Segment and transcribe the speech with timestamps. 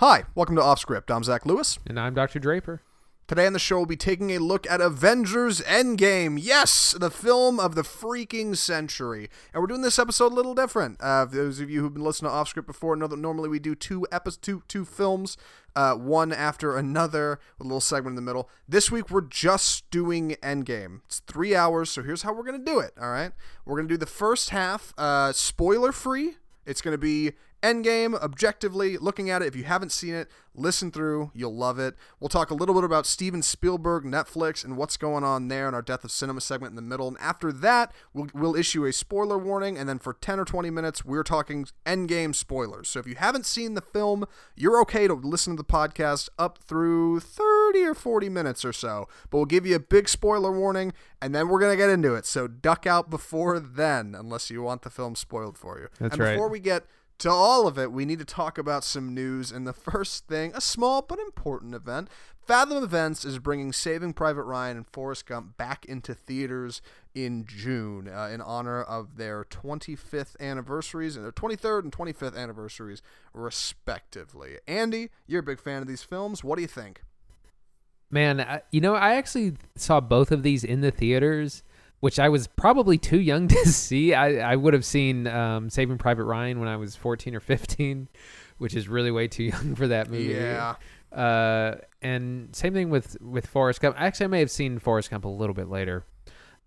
[0.00, 1.14] Hi, welcome to Offscript.
[1.14, 1.78] I'm Zach Lewis.
[1.86, 2.38] And I'm Dr.
[2.38, 2.80] Draper.
[3.28, 6.38] Today on the show, we'll be taking a look at Avengers Endgame.
[6.40, 9.28] Yes, the film of the freaking century.
[9.52, 11.02] And we're doing this episode a little different.
[11.02, 13.74] Uh, those of you who've been listening to Offscript before know that normally we do
[13.74, 15.36] two episodes, two, two films,
[15.76, 18.48] uh, one after another, with a little segment in the middle.
[18.66, 21.02] This week, we're just doing Endgame.
[21.04, 23.32] It's three hours, so here's how we're going to do it, all right?
[23.66, 26.36] We're going to do the first half uh, spoiler free.
[26.64, 27.32] It's going to be
[27.62, 31.30] Endgame, objectively, looking at it, if you haven't seen it, listen through.
[31.34, 31.94] You'll love it.
[32.18, 35.74] We'll talk a little bit about Steven Spielberg, Netflix, and what's going on there in
[35.74, 37.08] our Death of Cinema segment in the middle.
[37.08, 39.76] And after that, we'll, we'll issue a spoiler warning.
[39.76, 42.88] And then for 10 or 20 minutes, we're talking Endgame spoilers.
[42.88, 44.24] So if you haven't seen the film,
[44.56, 49.06] you're okay to listen to the podcast up through 30 or 40 minutes or so.
[49.28, 52.14] But we'll give you a big spoiler warning, and then we're going to get into
[52.14, 52.26] it.
[52.26, 55.88] So duck out before then, unless you want the film spoiled for you.
[55.98, 56.32] That's and right.
[56.32, 56.86] before we get
[57.20, 59.52] to all of it, we need to talk about some news.
[59.52, 62.08] And the first thing, a small but important event,
[62.46, 66.82] Fathom Events is bringing Saving Private Ryan and Forrest Gump back into theaters
[67.14, 73.02] in June uh, in honor of their 25th anniversaries and their 23rd and 25th anniversaries,
[73.32, 74.56] respectively.
[74.66, 76.42] Andy, you're a big fan of these films.
[76.42, 77.02] What do you think?
[78.10, 81.62] Man, I, you know, I actually saw both of these in the theaters,
[82.00, 84.14] which I was probably too young to see.
[84.14, 88.08] I, I would have seen um, Saving Private Ryan when I was 14 or 15,
[88.58, 90.34] which is really way too young for that movie.
[90.34, 90.74] Yeah.
[91.12, 93.96] Uh, and same thing with with Forrest Gump.
[93.98, 96.04] Actually, I may have seen Forrest Gump a little bit later,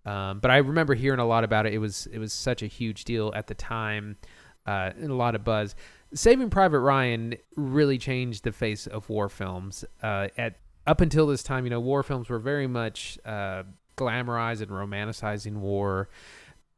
[0.04, 1.72] um, but I remember hearing a lot about it.
[1.72, 4.18] It was it was such a huge deal at the time,
[4.66, 5.74] uh, and a lot of buzz.
[6.12, 9.82] Saving Private Ryan really changed the face of war films.
[10.02, 13.62] Uh, at up until this time, you know, war films were very much uh,
[13.96, 16.08] glamorized and romanticizing war.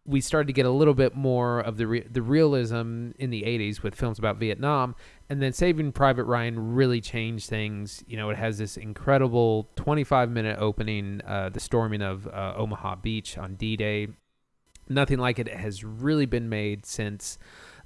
[0.04, 3.42] We started to get a little bit more of the re- the realism in the
[3.42, 4.94] '80s with films about Vietnam,
[5.28, 8.04] and then Saving Private Ryan really changed things.
[8.06, 12.96] You know, it has this incredible 25 minute opening, uh, the storming of uh, Omaha
[12.96, 14.08] Beach on D-Day.
[14.88, 17.38] Nothing like it has really been made since.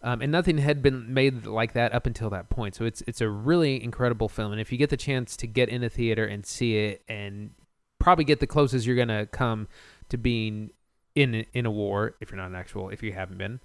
[0.02, 2.74] Um, and nothing had been made like that up until that point.
[2.74, 5.68] So it's it's a really incredible film, and if you get the chance to get
[5.68, 7.50] in a theater and see it, and
[8.00, 9.68] probably get the closest you're gonna come
[10.08, 10.70] to being
[11.14, 13.60] in in a war, if you're not an actual, if you haven't been,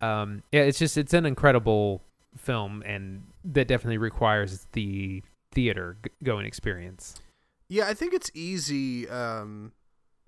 [0.00, 2.02] um, yeah, it's just it's an incredible
[2.36, 7.20] film, and that definitely requires the theater g- going experience.
[7.68, 9.72] Yeah, I think it's easy um,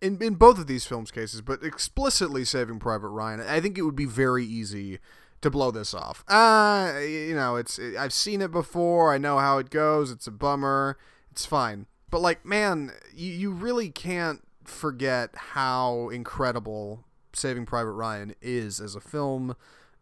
[0.01, 3.41] in in both of these films' cases, but explicitly Saving Private Ryan.
[3.41, 4.99] I think it would be very easy
[5.41, 6.25] to blow this off.
[6.29, 9.12] Uh, you know, it's I've seen it before.
[9.12, 10.11] I know how it goes.
[10.11, 10.97] It's a bummer.
[11.31, 11.87] It's fine.
[12.12, 18.95] But like, man, you, you really can't forget how incredible Saving Private Ryan is as
[18.95, 19.56] a film.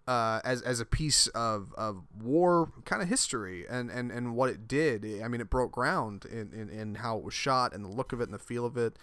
[0.09, 4.50] Uh, as as a piece of, of war kind of history and, and, and what
[4.50, 5.04] it did.
[5.22, 8.12] I mean, it broke ground in, in, in how it was shot and the look
[8.12, 8.98] of it and the feel of it.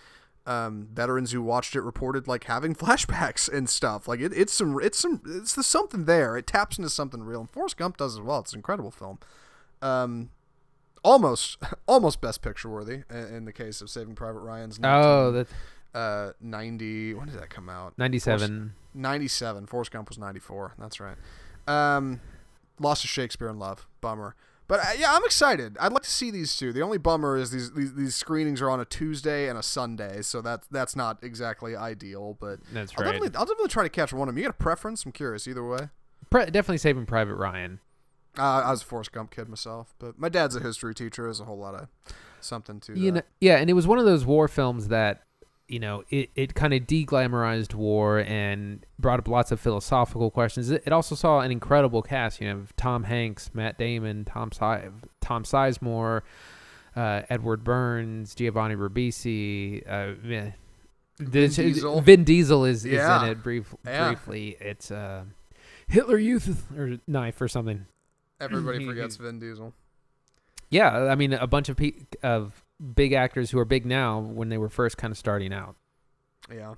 [0.45, 4.09] Um, veterans who watched it reported like having flashbacks and stuff.
[4.09, 6.35] Like it, it's some it's some it's the something there.
[6.35, 7.41] It taps into something real.
[7.41, 8.39] And Forrest Gump does as well.
[8.39, 9.19] It's an incredible film.
[9.81, 10.31] Um,
[11.03, 14.79] almost almost best picture worthy in, in the case of Saving Private Ryan's.
[14.79, 15.47] 19, Oh, that
[15.93, 17.13] uh, ninety.
[17.13, 17.93] When did that come out?
[17.97, 18.73] 97.
[18.93, 19.65] 97.
[19.67, 20.73] Forrest Gump was 94.
[20.77, 21.15] That's right.
[21.67, 22.21] Um,
[22.79, 23.87] lost to Shakespeare in Love.
[24.01, 24.35] Bummer.
[24.67, 25.77] But uh, yeah, I'm excited.
[25.79, 26.73] I'd like to see these two.
[26.73, 30.21] The only bummer is these, these these screenings are on a Tuesday and a Sunday,
[30.21, 32.35] so that's that's not exactly ideal.
[32.37, 33.13] But That's I'll right.
[33.13, 34.39] definitely I'll definitely try to catch one of them.
[34.39, 35.05] You got a preference?
[35.05, 35.47] I'm curious.
[35.47, 35.87] Either way,
[36.29, 37.79] Pre- definitely Saving Private Ryan.
[38.39, 41.23] Uh, I was a Forrest Gump kid myself, but my dad's a history teacher.
[41.23, 41.87] There's a whole lot of
[42.41, 43.15] something to You that.
[43.15, 45.23] know, yeah, and it was one of those war films that
[45.67, 50.69] you know it, it kind of deglamorized war and brought up lots of philosophical questions.
[50.71, 52.39] It, it also saw an incredible cast.
[52.39, 54.89] You know, Tom Hanks, Matt Damon, Tom si-
[55.21, 56.21] Tom Sizemore,
[56.95, 59.83] uh, Edward Burns, Giovanni Ribisi.
[59.87, 60.51] Uh.
[61.19, 61.99] Vin Diesel.
[62.01, 63.23] Vin Diesel is, is Yeah.
[63.23, 64.09] in it brief, Yeah.
[64.09, 64.55] briefly.
[64.59, 65.23] It's uh,
[65.87, 67.87] Hitler Youth or knife or something.
[68.39, 69.73] Everybody forgets Vin Diesel.
[70.69, 71.93] Yeah, I mean a bunch of pe-
[72.23, 72.63] of
[72.95, 75.75] big actors who are big now when they were first kind of starting out.
[76.51, 76.75] Yeah.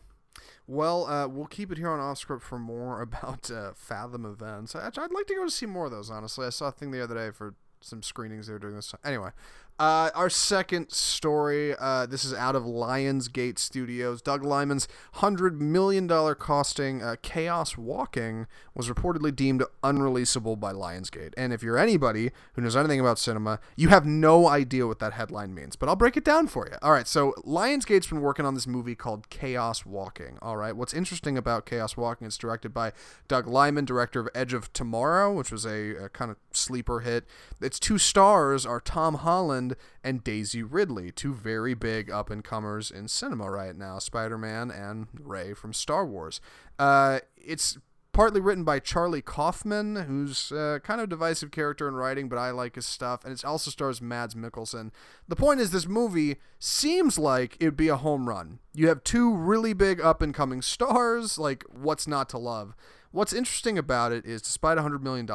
[0.67, 4.75] Well, uh, we'll keep it here on off script for more about uh, Fathom events.
[4.75, 6.09] I, I'd like to go to see more of those.
[6.09, 8.93] Honestly, I saw a thing the other day for some screenings they were doing this.
[9.03, 9.31] Anyway,
[9.79, 14.21] Uh, our second story, uh, this is out of Lionsgate Studios.
[14.21, 16.05] Doug Liman's $100 million
[16.35, 18.45] costing uh, Chaos Walking
[18.75, 21.33] was reportedly deemed unreleasable by Lionsgate.
[21.37, 25.13] And if you're anybody who knows anything about cinema, you have no idea what that
[25.13, 25.77] headline means.
[25.77, 26.75] But I'll break it down for you.
[26.81, 30.37] All right, so Lionsgate's been working on this movie called Chaos Walking.
[30.41, 32.91] All right, what's interesting about Chaos Walking, it's directed by
[33.29, 37.23] Doug Liman, director of Edge of Tomorrow, which was a, a kind of sleeper hit.
[37.61, 39.68] Its two stars are Tom Holland
[40.03, 44.71] and Daisy Ridley, two very big up and comers in cinema right now Spider Man
[44.71, 46.41] and Rey from Star Wars.
[46.77, 47.77] Uh, it's
[48.11, 52.51] partly written by Charlie Kaufman, who's uh, kind of divisive character in writing, but I
[52.51, 53.23] like his stuff.
[53.23, 54.91] And it also stars Mads Mikkelsen.
[55.27, 58.59] The point is, this movie seems like it'd be a home run.
[58.73, 61.37] You have two really big up and coming stars.
[61.37, 62.75] Like, what's not to love?
[63.11, 65.27] What's interesting about it is, despite $100 million,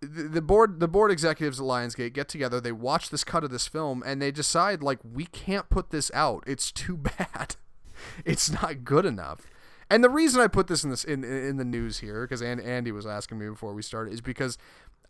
[0.00, 3.66] the board the board executives at Lionsgate get together, they watch this cut of this
[3.66, 6.44] film and they decide like we can't put this out.
[6.46, 7.56] It's too bad.
[8.24, 9.42] it's not good enough.
[9.90, 12.60] And the reason I put this in this in in the news here because and
[12.60, 14.58] Andy was asking me before we started is because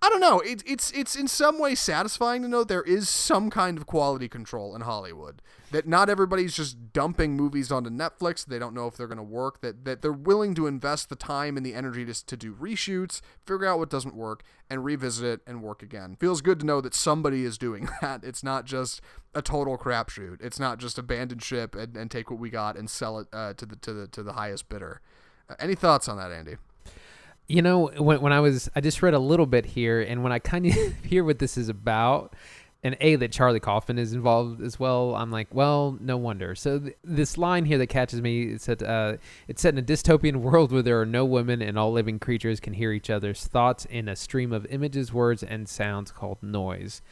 [0.00, 0.39] I don't know.
[0.41, 4.29] It, it's it's in some way satisfying to know there is some kind of quality
[4.29, 5.43] control in Hollywood.
[5.73, 8.47] That not everybody's just dumping movies onto Netflix.
[8.47, 9.61] They don't know if they're going to work.
[9.61, 13.21] That that they're willing to invest the time and the energy to, to do reshoots,
[13.45, 16.17] figure out what doesn't work, and revisit it and work again.
[16.21, 18.23] Feels good to know that somebody is doing that.
[18.23, 19.00] It's not just
[19.35, 20.41] a total crapshoot.
[20.41, 23.55] It's not just abandon ship and, and take what we got and sell it uh,
[23.55, 25.00] to the to the to the highest bidder.
[25.50, 26.56] Uh, any thoughts on that, Andy?
[27.49, 30.33] You know, when when I was, I just read a little bit here, and when
[30.33, 30.75] I kind of
[31.05, 32.35] hear what this is about,
[32.85, 36.55] and a that Charlie Kaufman is involved as well, I'm like, well, no wonder.
[36.55, 39.17] So th- this line here that catches me, it said, uh,
[39.49, 42.61] it's set in a dystopian world where there are no women and all living creatures
[42.61, 47.03] can hear each other's thoughts in a stream of images, words, and sounds called noise.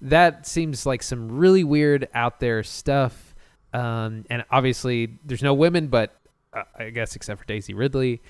[0.00, 3.34] That seems like some really weird out there stuff.
[3.72, 6.16] Um, and obviously, there's no women, but
[6.52, 8.22] uh, I guess except for Daisy Ridley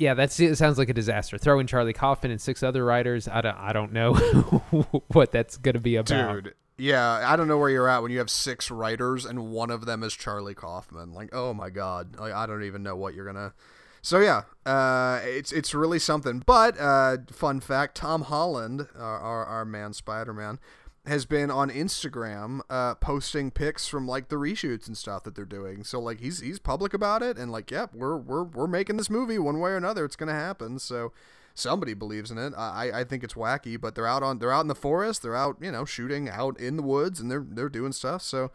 [0.00, 0.32] yeah, that.
[0.32, 1.36] Sounds like a disaster.
[1.36, 3.28] Throw in Charlie Kaufman and six other writers.
[3.28, 4.14] I don't, I don't know
[5.08, 6.44] what that's going to be about.
[6.44, 9.70] Dude, yeah, I don't know where you're at when you have six writers and one
[9.70, 11.12] of them is Charlie Kaufman.
[11.12, 13.52] Like, oh my god, like, I don't even know what you're gonna.
[14.00, 16.42] So yeah, uh, it's it's really something.
[16.46, 20.58] But uh, fun fact: Tom Holland, our our, our man Spider Man,
[21.06, 25.44] has been on Instagram uh, posting pics from like the reshoots and stuff that they're
[25.44, 25.82] doing.
[25.82, 29.08] So like he's he's public about it and like yep, we're we're we're making this
[29.08, 30.04] movie one way or another.
[30.04, 30.78] It's gonna happen.
[30.78, 31.12] So
[31.54, 32.52] somebody believes in it.
[32.56, 35.22] I I think it's wacky, but they're out on they're out in the forest.
[35.22, 38.22] They're out you know shooting out in the woods and they're they're doing stuff.
[38.22, 38.50] So.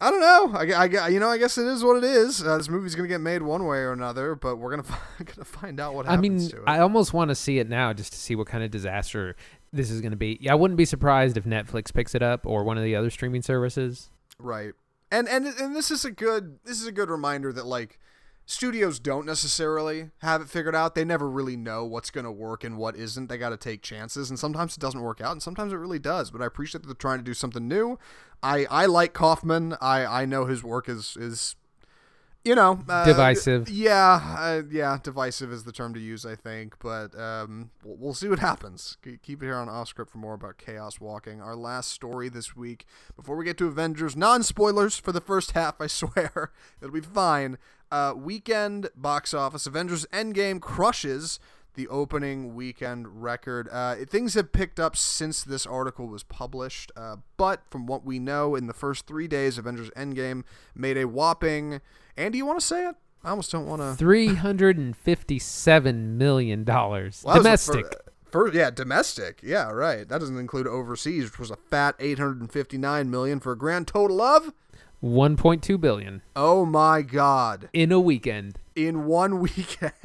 [0.00, 0.56] I don't know.
[0.56, 2.40] I, I, you know, I guess it is what it is.
[2.40, 4.84] Uh, this movie's gonna get made one way or another, but we're gonna
[5.24, 6.54] gonna find out what happens.
[6.54, 8.70] I mean, I almost want to see it now just to see what kind of
[8.70, 9.34] disaster
[9.72, 10.48] this is going to be.
[10.48, 13.42] I wouldn't be surprised if Netflix picks it up or one of the other streaming
[13.42, 14.10] services.
[14.38, 14.72] Right.
[15.10, 17.98] And and and this is a good this is a good reminder that like
[18.44, 20.94] studios don't necessarily have it figured out.
[20.94, 23.28] They never really know what's going to work and what isn't.
[23.28, 25.98] They got to take chances and sometimes it doesn't work out and sometimes it really
[25.98, 26.30] does.
[26.30, 27.98] But I appreciate that they're trying to do something new.
[28.42, 29.76] I I like Kaufman.
[29.80, 31.56] I I know his work is is
[32.48, 33.68] you know, uh, divisive.
[33.68, 36.78] Yeah, uh, yeah, divisive is the term to use, I think.
[36.78, 38.96] But um, we'll, we'll, see what happens.
[39.02, 41.42] Keep it here on off script for more about Chaos Walking.
[41.42, 42.86] Our last story this week.
[43.14, 45.78] Before we get to Avengers, non spoilers for the first half.
[45.78, 46.50] I swear
[46.80, 47.58] it'll be fine.
[47.92, 49.66] Uh, weekend box office.
[49.66, 51.38] Avengers Endgame crushes
[51.74, 53.68] the opening weekend record.
[53.70, 58.18] Uh, things have picked up since this article was published, uh, but from what we
[58.18, 60.42] know, in the first three days, Avengers Endgame
[60.74, 61.80] made a whopping
[62.18, 62.96] Andy, you want to say it?
[63.22, 63.94] I almost don't want to.
[63.94, 67.86] Three hundred and fifty-seven million dollars well, domestic.
[68.52, 69.40] Yeah, domestic.
[69.42, 70.06] Yeah, right.
[70.08, 73.56] That doesn't include overseas, which was a fat eight hundred and fifty-nine million for a
[73.56, 74.52] grand total of
[75.00, 76.22] one point two billion.
[76.34, 77.68] Oh my god!
[77.72, 78.58] In a weekend.
[78.74, 79.92] In one weekend.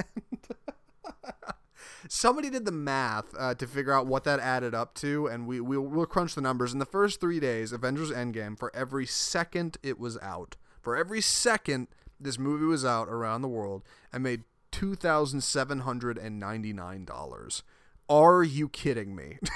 [2.07, 5.59] Somebody did the math uh, to figure out what that added up to, and we
[5.59, 6.73] we'll, we'll crunch the numbers.
[6.73, 11.21] In the first three days, Avengers Endgame, for every second it was out, for every
[11.21, 11.87] second
[12.23, 16.73] this movie was out around the world and made two thousand seven hundred and ninety
[16.73, 17.63] nine dollars.
[18.09, 19.39] Are you kidding me?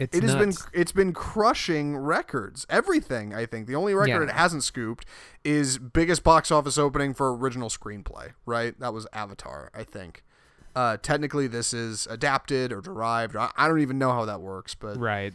[0.00, 2.66] It's it has been it's been crushing records.
[2.70, 3.66] Everything I think.
[3.66, 4.34] The only record yeah.
[4.34, 5.04] it hasn't scooped
[5.44, 8.32] is biggest box office opening for original screenplay.
[8.46, 9.70] Right, that was Avatar.
[9.74, 10.24] I think.
[10.74, 13.36] Uh, technically, this is adapted or derived.
[13.36, 14.74] I, I, don't even know how that works.
[14.74, 15.34] But right.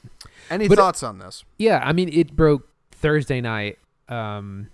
[0.50, 1.44] Any but thoughts on this?
[1.58, 3.78] Yeah, I mean, it broke Thursday night.
[4.08, 4.70] Um,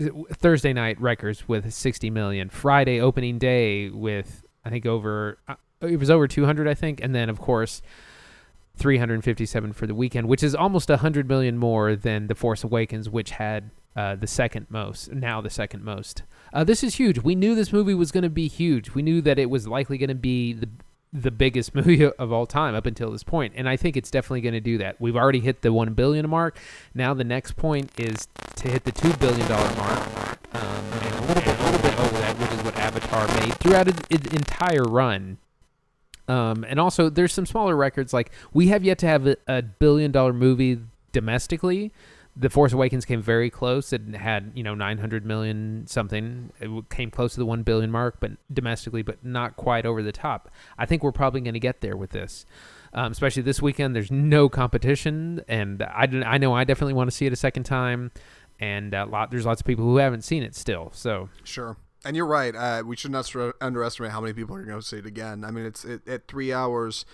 [0.00, 2.48] Thursday night records with 60 million.
[2.48, 7.14] Friday opening day with I think over uh, it was over 200 I think, and
[7.14, 7.82] then of course
[8.76, 13.30] 357 for the weekend, which is almost 100 million more than The Force Awakens, which
[13.30, 16.22] had uh, the second most, now the second most.
[16.52, 17.20] Uh, this is huge.
[17.20, 18.90] We knew this movie was going to be huge.
[18.94, 20.68] We knew that it was likely going to be the
[21.22, 24.42] the biggest movie of all time up until this point, and I think it's definitely
[24.42, 25.00] going to do that.
[25.00, 26.58] We've already hit the one billion mark.
[26.94, 31.20] Now the next point is to hit the two billion dollar mark, um, and a
[31.22, 34.84] little bit, a little bit over that, which is what Avatar made throughout its entire
[34.84, 35.38] run.
[36.28, 39.62] Um, and also, there's some smaller records like we have yet to have a, a
[39.62, 40.80] billion dollar movie
[41.12, 41.92] domestically.
[42.36, 43.92] The Force Awakens came very close.
[43.92, 46.52] It had you know 900 million something.
[46.60, 50.12] It came close to the 1 billion mark, but domestically, but not quite over the
[50.12, 50.50] top.
[50.78, 52.44] I think we're probably going to get there with this,
[52.92, 53.96] um, especially this weekend.
[53.96, 57.64] There's no competition, and I I know I definitely want to see it a second
[57.64, 58.10] time,
[58.60, 60.90] and a lot there's lots of people who haven't seen it still.
[60.94, 61.76] So sure.
[62.04, 62.54] And you're right.
[62.54, 63.28] Uh, we should not
[63.60, 65.42] underestimate how many people are going to see it again.
[65.42, 67.04] I mean, it's it, at three hours.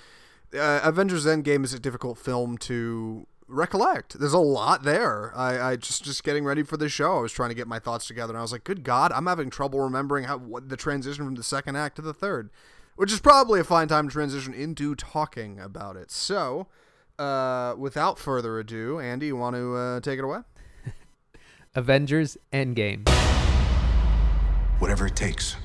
[0.52, 4.18] Uh, Avengers Endgame is a difficult film to recollect.
[4.18, 5.32] There's a lot there.
[5.37, 7.18] I, I just just getting ready for the show.
[7.18, 9.26] I was trying to get my thoughts together, and I was like, "Good God, I'm
[9.26, 12.50] having trouble remembering how what the transition from the second act to the third,
[12.97, 16.68] which is probably a fine time to transition into talking about it." So,
[17.18, 20.40] uh, without further ado, Andy, you want to uh, take it away?
[21.75, 23.09] Avengers Endgame.
[24.78, 25.56] Whatever it takes.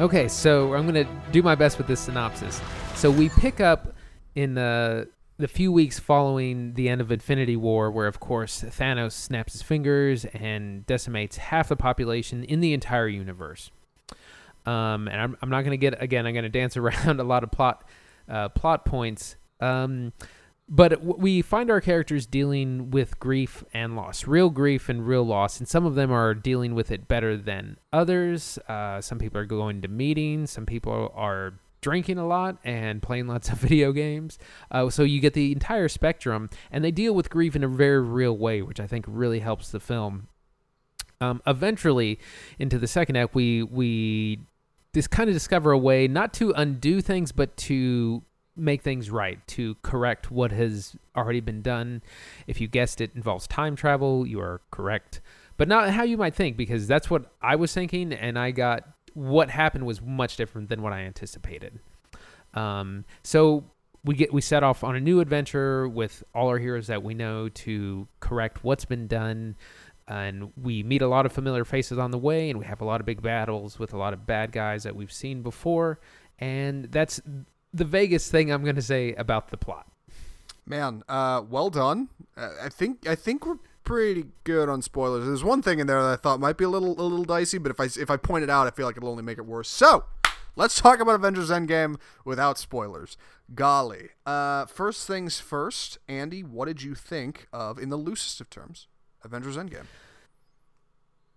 [0.00, 2.60] Okay, so I'm going to do my best with this synopsis.
[2.94, 3.94] So we pick up
[4.36, 9.10] in the the few weeks following the end of Infinity War, where of course Thanos
[9.10, 13.72] snaps his fingers and decimates half the population in the entire universe.
[14.66, 16.28] Um, and I'm, I'm not going to get again.
[16.28, 17.82] I'm going to dance around a lot of plot
[18.28, 19.34] uh, plot points.
[19.58, 20.12] Um,
[20.68, 25.58] but we find our characters dealing with grief and loss, real grief and real loss,
[25.58, 28.58] and some of them are dealing with it better than others.
[28.68, 33.26] Uh, some people are going to meetings, some people are drinking a lot and playing
[33.26, 34.38] lots of video games.
[34.70, 38.02] Uh, so you get the entire spectrum, and they deal with grief in a very
[38.02, 40.28] real way, which I think really helps the film.
[41.20, 42.18] Um, eventually,
[42.58, 44.40] into the second act, we we
[44.94, 48.22] just kind of discover a way not to undo things, but to
[48.58, 52.02] make things right, to correct what has already been done.
[52.46, 55.20] If you guessed it involves time travel, you are correct.
[55.56, 58.84] But not how you might think, because that's what I was thinking, and I got
[59.14, 61.80] what happened was much different than what I anticipated.
[62.54, 63.64] Um, so
[64.04, 67.14] we get we set off on a new adventure with all our heroes that we
[67.14, 69.56] know to correct what's been done
[70.06, 72.84] and we meet a lot of familiar faces on the way and we have a
[72.84, 76.00] lot of big battles with a lot of bad guys that we've seen before
[76.38, 77.20] and that's
[77.72, 79.86] the vaguest thing I'm going to say about the plot.
[80.66, 82.08] Man, uh, well done.
[82.36, 85.26] Uh, I think I think we're pretty good on spoilers.
[85.26, 87.58] There's one thing in there that I thought might be a little a little dicey,
[87.58, 89.46] but if I if I point it out, I feel like it'll only make it
[89.46, 89.68] worse.
[89.68, 90.04] So,
[90.56, 93.16] let's talk about Avengers Endgame without spoilers.
[93.54, 94.10] Golly.
[94.26, 98.88] Uh, first things first, Andy, what did you think of, in the loosest of terms,
[99.24, 99.86] Avengers Endgame?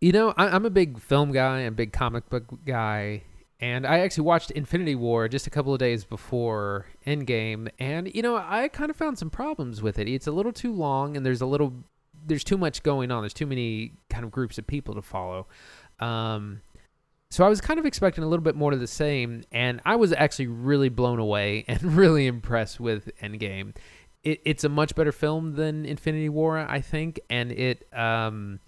[0.01, 3.23] You know, I, I'm a big film guy, a big comic book guy,
[3.61, 8.23] and I actually watched Infinity War just a couple of days before Endgame, and you
[8.23, 10.07] know I kind of found some problems with it.
[10.09, 11.73] It's a little too long, and there's a little,
[12.25, 13.21] there's too much going on.
[13.21, 15.45] There's too many kind of groups of people to follow.
[15.99, 16.61] Um,
[17.29, 19.95] so I was kind of expecting a little bit more of the same, and I
[19.95, 23.75] was actually really blown away and really impressed with Endgame.
[24.23, 28.59] It, it's a much better film than Infinity War, I think, and it um,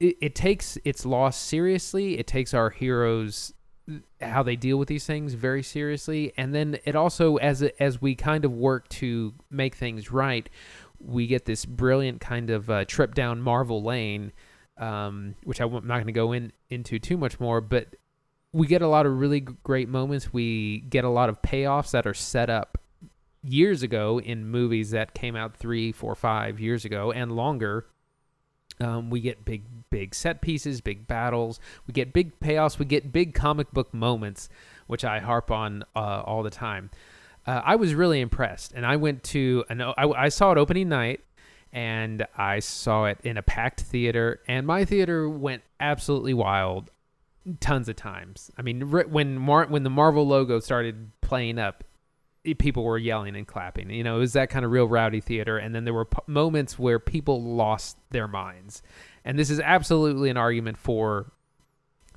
[0.00, 2.18] it, it takes its loss seriously.
[2.18, 3.54] It takes our heroes
[4.20, 6.32] how they deal with these things very seriously.
[6.36, 10.48] And then it also as as we kind of work to make things right
[11.00, 14.32] we get this brilliant kind of uh, trip down marvel lane
[14.78, 17.94] um, which i'm not going to go in into too much more but
[18.52, 20.32] we get a lot of really great moments.
[20.32, 22.78] We get a lot of payoffs that are set up
[23.42, 27.86] years ago in movies that came out three four five years ago and longer
[28.80, 31.60] um, we get big, big set pieces, big battles.
[31.86, 32.78] We get big payoffs.
[32.78, 34.48] We get big comic book moments,
[34.86, 36.90] which I harp on uh, all the time.
[37.46, 40.88] Uh, I was really impressed, and I went to an, I, I saw it opening
[40.88, 41.20] night,
[41.72, 46.90] and I saw it in a packed theater, and my theater went absolutely wild,
[47.60, 48.50] tons of times.
[48.58, 51.84] I mean, when Mar- when the Marvel logo started playing up,
[52.54, 53.90] people were yelling and clapping.
[53.90, 55.58] You know, it was that kind of real rowdy theater.
[55.58, 58.82] And then there were p- moments where people lost their minds.
[59.24, 61.32] And this is absolutely an argument for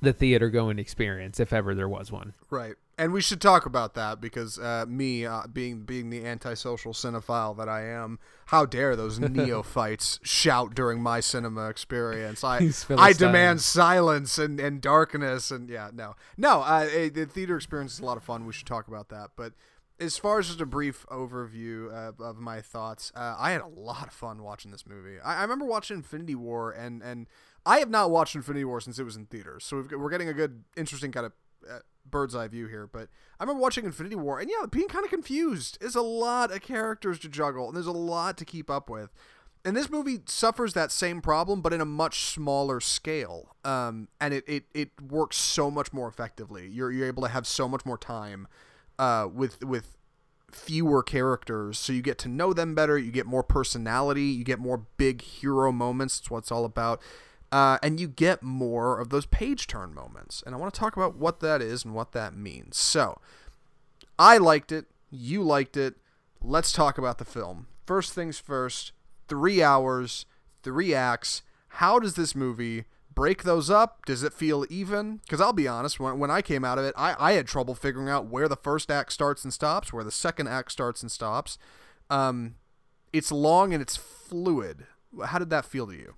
[0.02, 2.34] the theater going experience if ever there was one.
[2.50, 2.74] Right.
[2.98, 7.56] And we should talk about that because uh, me, uh, being being the antisocial cinephile
[7.56, 12.44] that I am, how dare those neophytes shout during my cinema experience?
[12.44, 16.60] I I demand silence and, and darkness and yeah, no, no.
[16.60, 18.44] Uh, eh, the theater experience is a lot of fun.
[18.44, 19.30] We should talk about that.
[19.36, 19.54] But
[20.02, 23.66] as far as just a brief overview uh, of my thoughts, uh, I had a
[23.66, 25.20] lot of fun watching this movie.
[25.20, 27.28] I, I remember watching Infinity War, and and
[27.64, 30.28] I have not watched Infinity War since it was in theaters, so got- we're getting
[30.28, 31.32] a good, interesting kind of
[31.70, 31.78] uh,
[32.08, 32.86] bird's eye view here.
[32.86, 35.78] But I remember watching Infinity War, and yeah, being kind of confused.
[35.80, 39.10] There's a lot of characters to juggle, and there's a lot to keep up with.
[39.64, 43.54] And this movie suffers that same problem, but in a much smaller scale.
[43.64, 46.66] Um, and it, it, it works so much more effectively.
[46.66, 48.48] You're, you're able to have so much more time
[49.02, 49.96] uh, with with
[50.52, 52.96] fewer characters, so you get to know them better.
[52.96, 54.26] You get more personality.
[54.26, 56.20] You get more big hero moments.
[56.20, 57.02] it's what it's all about.
[57.50, 60.42] Uh, and you get more of those page turn moments.
[60.46, 62.76] And I want to talk about what that is and what that means.
[62.76, 63.18] So,
[64.18, 64.86] I liked it.
[65.10, 65.96] You liked it.
[66.40, 67.66] Let's talk about the film.
[67.84, 68.92] First things first.
[69.26, 70.26] Three hours,
[70.62, 71.42] three acts.
[71.68, 74.04] How does this movie break those up?
[74.06, 75.16] Does it feel even?
[75.18, 77.74] Because I'll be honest, when, when I came out of it, I, I had trouble
[77.74, 81.10] figuring out where the first act starts and stops, where the second act starts and
[81.10, 81.58] stops.
[82.10, 82.56] Um,
[83.12, 84.86] it's long and it's fluid.
[85.24, 86.14] How did that feel to you?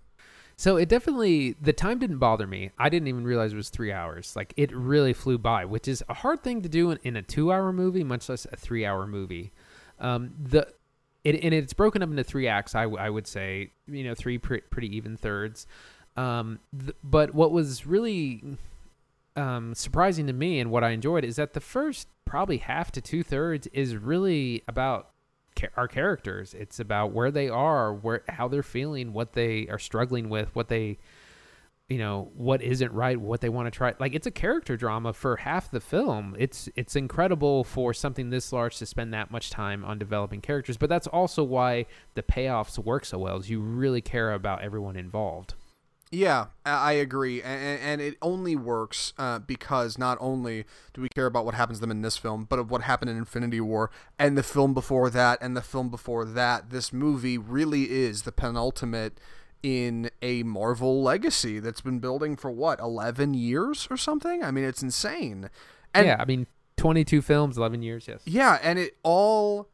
[0.57, 2.71] So it definitely the time didn't bother me.
[2.79, 4.37] I didn't even realize it was three hours.
[4.37, 7.23] Like it really flew by, which is a hard thing to do in, in a
[7.23, 9.53] two-hour movie, much less a three-hour movie.
[9.99, 10.69] Um, the
[11.25, 12.75] it, and it's broken up into three acts.
[12.75, 15.67] I, w- I would say you know three pre- pretty even thirds.
[16.17, 18.43] Um, th- but what was really
[19.37, 23.01] um, surprising to me and what I enjoyed is that the first probably half to
[23.01, 25.11] two thirds is really about
[25.59, 26.55] ca- our characters.
[26.55, 30.69] It's about where they are, where how they're feeling, what they are struggling with, what
[30.69, 30.99] they
[31.89, 33.93] you know what isn't right what they want to try.
[33.99, 36.35] Like it's a character drama for half the film.
[36.39, 40.77] It's it's incredible for something this large to spend that much time on developing characters
[40.77, 44.97] but that's also why the payoffs work so well is you really care about everyone
[44.97, 45.55] involved
[46.15, 51.27] Yeah, I agree, and, and it only works uh, because not only do we care
[51.27, 53.91] about what happens to them in this film, but of what happened in Infinity War
[54.19, 56.71] and the film before that and the film before that.
[56.71, 59.19] This movie really is the penultimate
[59.63, 64.43] in a Marvel legacy that's been building for what eleven years or something.
[64.43, 65.51] I mean, it's insane.
[65.97, 69.69] And yeah i mean 22 films 11 years yes yeah, and it all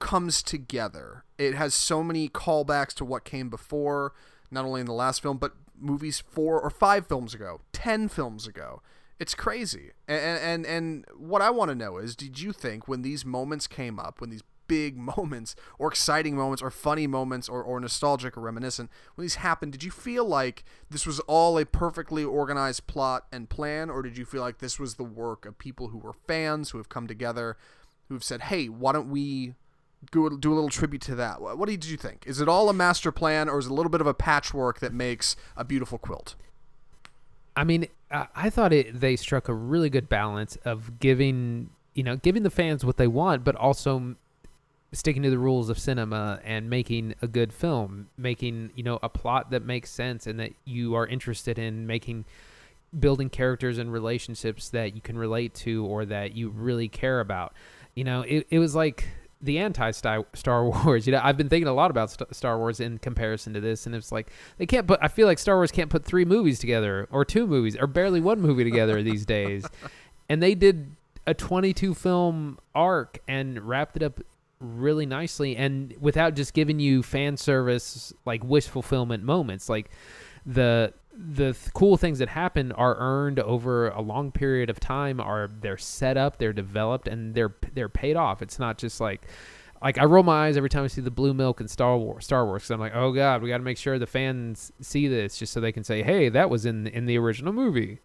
[0.00, 1.24] comes together.
[1.38, 4.12] It has so many callbacks to what came before,
[4.50, 8.46] not only in the last film, but movies four or five films ago, ten films
[8.46, 8.82] ago.
[9.18, 9.90] It's crazy.
[10.08, 13.66] And and and what I want to know is, did you think when these moments
[13.66, 18.36] came up, when these big moments or exciting moments or funny moments or, or nostalgic
[18.36, 22.86] or reminiscent when these happened did you feel like this was all a perfectly organized
[22.86, 25.98] plot and plan or did you feel like this was the work of people who
[25.98, 27.56] were fans who have come together
[28.08, 29.54] who've said hey why don't we
[30.10, 31.40] do, do a little tribute to that.
[31.40, 32.24] What, did you think?
[32.26, 34.80] Is it all a master plan or is it a little bit of a patchwork
[34.80, 36.36] that makes a beautiful quilt?
[37.56, 42.02] I mean, I, I thought it they struck a really good balance of giving you
[42.02, 44.16] know giving the fans what they want, but also
[44.92, 49.08] sticking to the rules of cinema and making a good film, making you know a
[49.08, 52.24] plot that makes sense and that you are interested in, making
[52.98, 57.52] building characters and relationships that you can relate to or that you really care about.
[57.94, 59.06] You know, it, it was like
[59.42, 60.24] the anti Star
[60.64, 61.06] Wars.
[61.06, 63.94] You know, I've been thinking a lot about Star Wars in comparison to this, and
[63.94, 64.98] it's like they can't put.
[65.02, 68.20] I feel like Star Wars can't put three movies together, or two movies, or barely
[68.20, 69.66] one movie together these days.
[70.28, 70.94] And they did
[71.26, 74.20] a 22 film arc and wrapped it up
[74.60, 79.90] really nicely, and without just giving you fan service like wish fulfillment moments, like
[80.46, 85.20] the the th- cool things that happen are earned over a long period of time
[85.20, 88.42] are they're set up they're developed and they're they're paid off.
[88.42, 89.22] It's not just like
[89.82, 92.24] like I roll my eyes every time I see the blue milk in Star Wars
[92.24, 95.36] Star Wars I'm like oh god we got to make sure the fans see this
[95.38, 97.98] just so they can say hey that was in in the original movie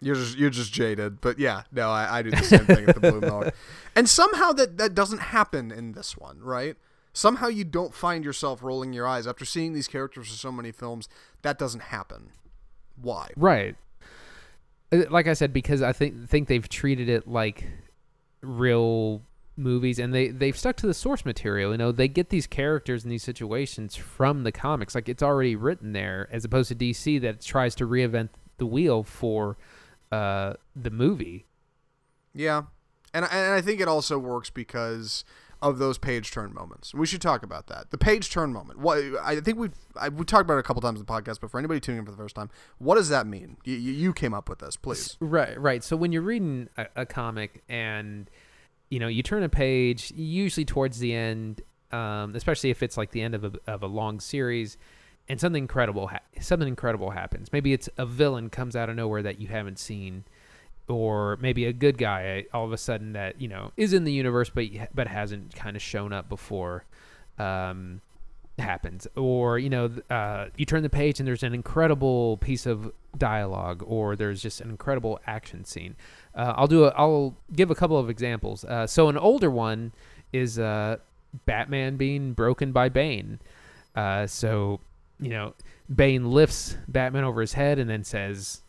[0.00, 3.00] You're just you're just jaded, but yeah, no, I, I do the same thing with
[3.00, 3.54] the blue milk,
[3.96, 6.76] and somehow that that doesn't happen in this one, right?
[7.16, 10.70] Somehow you don't find yourself rolling your eyes after seeing these characters for so many
[10.70, 11.08] films.
[11.40, 12.28] That doesn't happen.
[13.00, 13.30] Why?
[13.36, 13.74] Right.
[14.92, 17.64] Uh, Like I said, because I think think they've treated it like
[18.42, 19.22] real
[19.56, 21.70] movies, and they they've stuck to the source material.
[21.70, 25.56] You know, they get these characters and these situations from the comics, like it's already
[25.56, 29.56] written there, as opposed to DC that tries to reinvent the wheel for
[30.12, 31.46] uh, the movie.
[32.34, 32.64] Yeah,
[33.14, 35.24] and and I think it also works because
[35.62, 36.94] of those page turn moments.
[36.94, 37.90] We should talk about that.
[37.90, 38.78] The page turn moment.
[38.78, 41.40] What I think we've I, we talked about it a couple times in the podcast,
[41.40, 43.56] but for anybody tuning in for the first time, what does that mean?
[43.64, 45.16] You, you came up with this, please.
[45.20, 45.82] Right, right.
[45.82, 48.30] So when you're reading a, a comic and
[48.90, 53.10] you know you turn a page, usually towards the end, um, especially if it's like
[53.10, 54.76] the end of a, of a long series,
[55.28, 57.52] and something incredible ha- something incredible happens.
[57.52, 60.24] Maybe it's a villain comes out of nowhere that you haven't seen
[60.88, 64.12] or maybe a good guy all of a sudden that you know is in the
[64.12, 66.84] universe but but hasn't kind of shown up before
[67.38, 68.00] um,
[68.58, 69.06] happens.
[69.16, 73.82] Or you know uh, you turn the page and there's an incredible piece of dialogue
[73.86, 75.96] or there's just an incredible action scene.
[76.34, 78.64] Uh, i'll do a, i'll give a couple of examples.
[78.64, 79.92] Uh, so an older one
[80.32, 80.96] is uh,
[81.46, 83.38] batman being broken by bane.
[83.94, 84.80] Uh, so
[85.18, 85.54] you know
[85.94, 88.62] bane lifts batman over his head and then says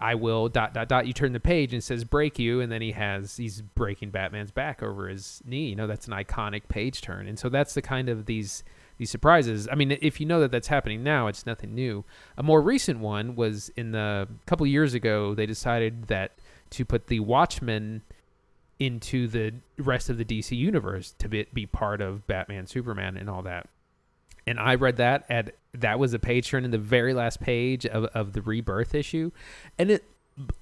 [0.00, 1.06] I will dot dot dot.
[1.06, 4.50] You turn the page and says break you, and then he has he's breaking Batman's
[4.50, 5.68] back over his knee.
[5.68, 8.62] You know that's an iconic page turn, and so that's the kind of these
[8.98, 9.68] these surprises.
[9.70, 12.04] I mean, if you know that that's happening now, it's nothing new.
[12.36, 15.34] A more recent one was in the couple years ago.
[15.34, 16.32] They decided that
[16.70, 18.02] to put the Watchmen
[18.78, 23.28] into the rest of the DC universe to be, be part of Batman, Superman, and
[23.28, 23.68] all that.
[24.50, 27.86] And I read that at that was a page turn in the very last page
[27.86, 29.30] of, of the rebirth issue,
[29.78, 30.02] and it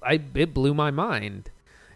[0.03, 1.49] I it blew my mind,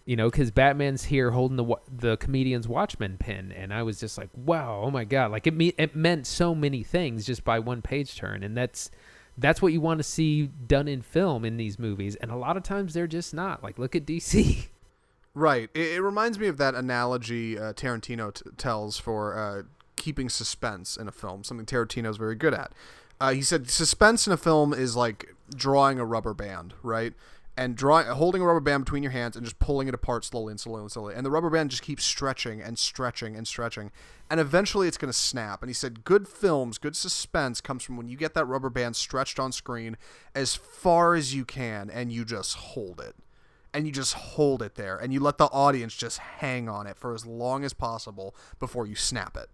[0.03, 4.17] you know, because Batman's here holding the the comedian's Watchman pin, and I was just
[4.17, 7.59] like, wow, oh my god, like it me it meant so many things just by
[7.59, 8.89] one page turn, and that's
[9.37, 12.57] that's what you want to see done in film in these movies, and a lot
[12.57, 13.61] of times they're just not.
[13.61, 14.69] Like look at DC.
[15.35, 15.69] Right.
[15.73, 19.63] It, it reminds me of that analogy uh, Tarantino t- tells for uh,
[20.03, 22.73] keeping suspense in a film, something Tarantino is very good at.
[23.21, 27.13] Uh, he said suspense in a film is like drawing a rubber band, right?
[27.55, 30.51] And drawing, holding a rubber band between your hands and just pulling it apart slowly
[30.51, 31.15] and slowly and slowly.
[31.15, 33.91] And the rubber band just keeps stretching and stretching and stretching.
[34.29, 35.61] And eventually it's going to snap.
[35.61, 38.97] And he said, good films, good suspense comes from when you get that rubber band
[38.97, 39.95] stretched on screen
[40.35, 43.15] as far as you can and you just hold it
[43.73, 46.97] and you just hold it there and you let the audience just hang on it
[46.97, 49.49] for as long as possible before you snap it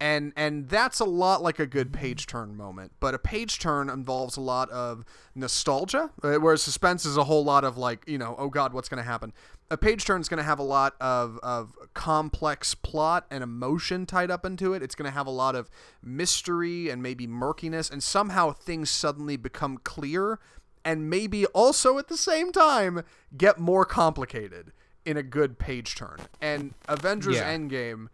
[0.00, 3.90] and and that's a lot like a good page turn moment but a page turn
[3.90, 8.16] involves a lot of nostalgia uh, whereas suspense is a whole lot of like you
[8.18, 9.32] know oh god what's going to happen?
[9.70, 14.06] A page turn is going to have a lot of of complex plot and emotion
[14.06, 14.82] tied up into it.
[14.82, 15.68] It's going to have a lot of
[16.02, 20.38] mystery and maybe murkiness and somehow things suddenly become clear
[20.86, 23.02] and maybe also at the same time
[23.36, 24.72] get more complicated
[25.04, 26.16] in a good page turn.
[26.40, 27.54] And avengers Yeah.
[27.54, 28.08] endgame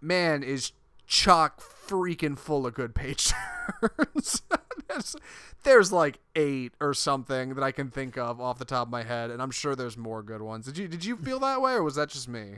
[0.00, 0.72] man is
[1.06, 3.32] chock freaking full of good page
[3.80, 4.42] turns.
[4.88, 5.16] there's,
[5.62, 9.02] there's like eight or something that I can think of off the top of my
[9.02, 10.66] head, and I'm sure there's more good ones.
[10.66, 12.56] Did you did you feel that way, or was that just me?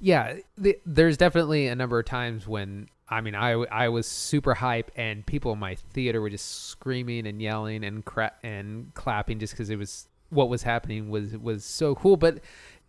[0.00, 4.54] yeah, the, there's definitely a number of times when I mean I I was super
[4.54, 9.38] hype and people in my theater were just screaming and yelling and cra- and clapping
[9.38, 12.16] just because it was what was happening was was so cool.
[12.16, 12.40] But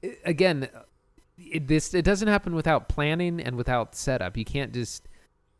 [0.03, 0.69] uh, again,
[1.39, 4.37] it, this it doesn't happen without planning and without setup.
[4.37, 5.07] You can't just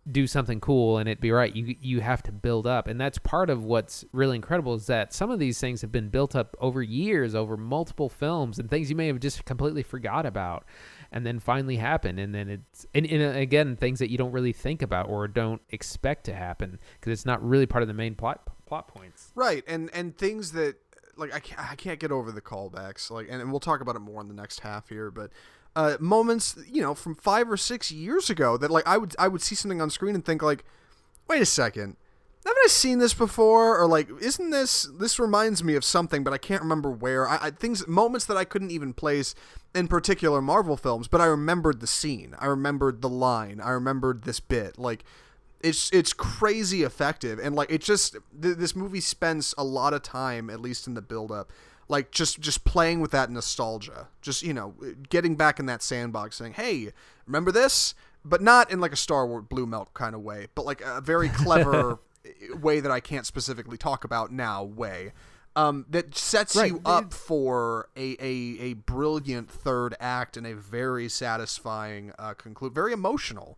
[0.10, 1.56] do something cool and it be right.
[1.56, 5.14] You you have to build up, and that's part of what's really incredible is that
[5.14, 8.90] some of these things have been built up over years, over multiple films, and things
[8.90, 10.66] you may have just completely forgot about,
[11.12, 14.32] and then finally happen, and then it's and, and uh, again things that you don't
[14.32, 17.94] really think about or don't expect to happen because it's not really part of the
[17.94, 19.32] main plot plot points.
[19.36, 20.76] Right, and and things that
[21.18, 23.12] like I can't, I can't get over the callbacks.
[23.12, 25.32] Like, and, and we'll talk about it more in the next half here, but.
[25.76, 29.28] Uh, moments, you know, from five or six years ago that like I would I
[29.28, 30.66] would see something on screen and think like,
[31.28, 31.96] wait a second,
[32.46, 33.80] haven't I seen this before?
[33.80, 37.28] Or like, isn't this this reminds me of something, but I can't remember where.
[37.28, 39.36] I, I things moments that I couldn't even place
[39.76, 42.36] in particular Marvel films, but I remembered the scene.
[42.40, 43.62] I remembered the line.
[43.62, 44.78] I remembered this bit.
[44.80, 45.04] Like,
[45.62, 50.02] it's it's crazy effective, and like it just th- this movie spends a lot of
[50.02, 51.52] time, at least in the build up.
[51.90, 54.76] Like just just playing with that nostalgia, just you know,
[55.10, 56.92] getting back in that sandbox, saying, "Hey,
[57.26, 60.66] remember this?" But not in like a Star Wars blue milk kind of way, but
[60.66, 62.00] like a very clever
[62.62, 65.14] way that I can't specifically talk about now way
[65.56, 66.72] um, that sets Right.
[66.72, 72.74] you up for a, a, a brilliant third act and a very satisfying uh, conclude,
[72.76, 73.58] very emotional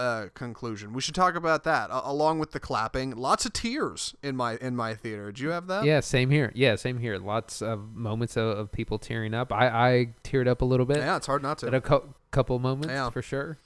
[0.00, 0.92] uh, conclusion.
[0.92, 3.10] We should talk about that uh, along with the clapping.
[3.16, 5.30] Lots of tears in my in my theater.
[5.32, 5.84] Do you have that?
[5.84, 6.50] Yeah, same here.
[6.54, 7.18] Yeah, same here.
[7.18, 9.52] Lots of moments of, of people tearing up.
[9.52, 11.66] I, I teared up a little bit Yeah, it's hard not to.
[11.68, 13.10] at a co- couple moments Yeah.
[13.10, 13.58] for sure.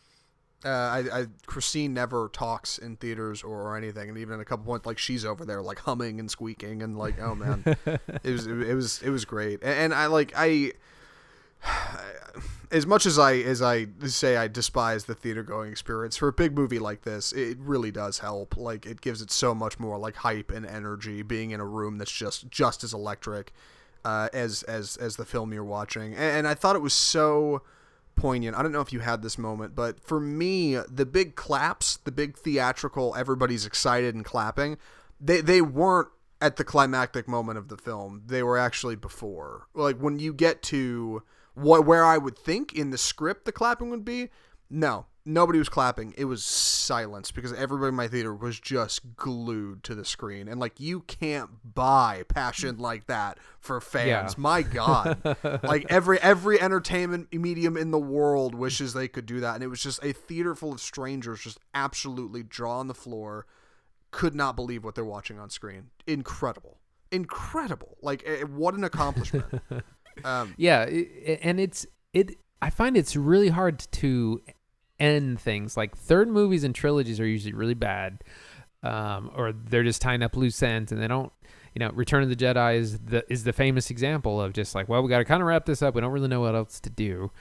[0.64, 4.47] Uh, I, I Christine never talks in theaters or, or anything, and even at a
[4.47, 7.62] couple points, like she's over there like humming and squeaking, and like, oh man,
[8.25, 10.73] it was it was it was great, and, and I like I.
[12.70, 16.33] as much as I as I say I despise the theater going experience for a
[16.33, 18.57] big movie like this, it really does help.
[18.57, 21.98] Like it gives it so much more like hype and energy being in a room
[21.98, 23.53] that's just just as electric
[24.05, 26.12] uh, as as as the film you're watching.
[26.14, 27.62] And, and I thought it was so
[28.16, 28.57] poignant.
[28.57, 32.12] I don't know if you had this moment, but for me, the big claps, the
[32.12, 34.79] big theatrical, everybody's excited and clapping,
[35.20, 36.09] they they weren't
[36.40, 38.22] at the climactic moment of the film.
[38.27, 39.66] They were actually before.
[39.74, 41.22] Like when you get to
[41.55, 44.31] what where I would think in the script the clapping would be,
[44.71, 46.14] no, nobody was clapping.
[46.17, 50.49] It was silence because everybody in my theater was just glued to the screen.
[50.49, 54.35] And like you can't buy passion like that for fans.
[54.37, 54.40] Yeah.
[54.40, 55.37] My God.
[55.62, 59.55] like every every entertainment medium in the world wishes they could do that.
[59.55, 63.47] And it was just a theater full of strangers just absolutely draw on the floor.
[64.11, 65.90] Could not believe what they're watching on screen.
[66.07, 66.79] Incredible.
[67.11, 67.97] Incredible.
[68.03, 69.47] Like eh, what an accomplishment.
[70.24, 72.37] um Yeah, i- and it's it.
[72.62, 74.42] I find it's really hard to
[75.00, 75.77] end things.
[75.77, 78.22] Like third movies and trilogies are usually really bad,
[78.83, 81.33] um, or they're just tying up loose ends, and they don't.
[81.74, 84.88] You know, Return of the Jedi is the is the famous example of just like,
[84.88, 85.94] well, we got to kind of wrap this up.
[85.96, 87.33] We don't really know what else to do.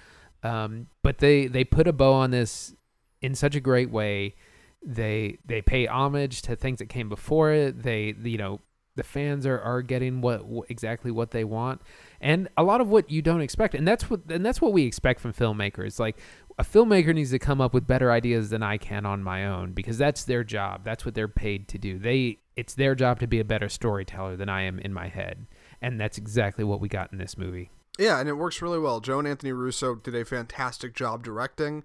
[0.42, 2.74] Um, but they they put a bow on this
[3.22, 4.36] in such a great way.
[4.84, 7.84] They they pay homage to things that came before it.
[7.84, 8.60] They you know
[8.96, 11.82] the fans are, are getting what exactly what they want
[12.24, 14.86] and a lot of what you don't expect and that's what and that's what we
[14.86, 16.18] expect from filmmakers like
[16.58, 19.74] a filmmaker needs to come up with better ideas than I can on my own
[19.74, 23.28] because that's their job that's what they're paid to do they it's their job to
[23.28, 25.46] be a better storyteller than I am in my head
[25.82, 29.02] and that's exactly what we got in this movie Yeah, and it works really well.
[29.02, 31.84] Joe and Anthony Russo did a fantastic job directing.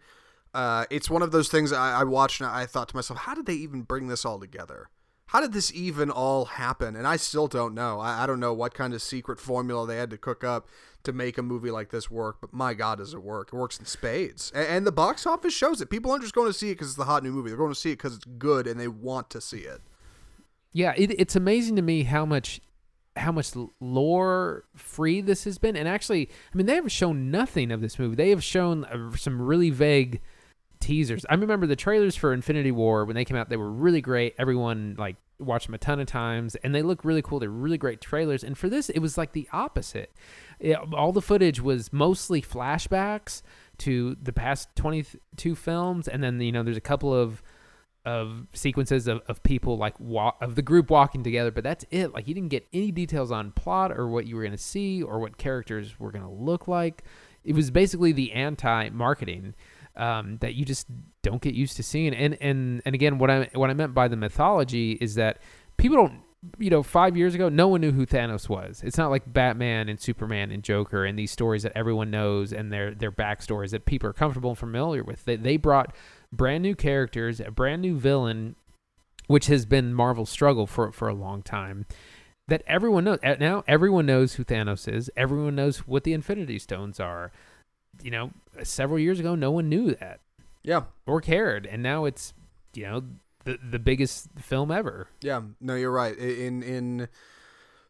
[0.55, 3.35] Uh, it's one of those things I, I watched and I thought to myself, how
[3.35, 4.88] did they even bring this all together?
[5.29, 6.97] How did this even all happen?
[6.97, 8.01] And I still don't know.
[8.01, 10.69] I, I don't know what kind of secret formula they had to cook up
[11.03, 13.51] to make a movie like this work, but my God, does it work?
[13.53, 14.51] It works in spades.
[14.55, 15.91] And, and the box office shows it.
[15.91, 17.73] People aren't just going to see it because it's the hot new movie, they're going
[17.73, 19.83] to see it because it's good and they want to see it.
[20.73, 22.61] Yeah, it, it's amazing to me how much
[23.17, 25.77] how much lore free this has been.
[25.77, 28.14] And actually, I mean, they have shown nothing of this movie.
[28.14, 30.21] They have shown uh, some really vague
[30.81, 31.25] teasers.
[31.29, 33.49] I remember the trailers for Infinity War when they came out.
[33.49, 34.35] They were really great.
[34.38, 37.38] Everyone like watched them a ton of times, and they look really cool.
[37.38, 38.43] They're really great trailers.
[38.43, 40.12] And for this, it was like the opposite.
[40.59, 43.43] It, all the footage was mostly flashbacks
[43.79, 47.43] to the past 22 films and then you know there's a couple of
[48.05, 49.95] of sequences of, of people like
[50.41, 53.51] of the group walking together but that's it like you didn't get any details on
[53.53, 56.67] plot or what you were going to see or what characters were going to look
[56.69, 57.05] like
[57.45, 59.55] it was basically the anti marketing
[59.98, 60.87] um, that you just
[61.22, 64.08] don't get used to seeing and and and again what i what i meant by
[64.08, 65.38] the mythology is that
[65.76, 66.22] people don't
[66.58, 68.82] you know, five years ago, no one knew who Thanos was.
[68.84, 72.72] It's not like Batman and Superman and Joker and these stories that everyone knows and
[72.72, 75.24] their their backstories that people are comfortable and familiar with.
[75.24, 75.94] They they brought
[76.32, 78.54] brand new characters, a brand new villain,
[79.26, 81.87] which has been Marvel's struggle for for a long time.
[82.46, 83.64] That everyone knows now.
[83.66, 85.11] Everyone knows who Thanos is.
[85.16, 87.32] Everyone knows what the Infinity Stones are.
[88.00, 88.30] You know,
[88.64, 90.21] several years ago, no one knew that
[90.62, 90.83] Yeah.
[91.07, 92.33] or cared, and now it's
[92.75, 93.03] you know
[93.44, 95.09] the the biggest film ever.
[95.21, 96.16] Yeah, no, you're right.
[96.16, 97.09] In in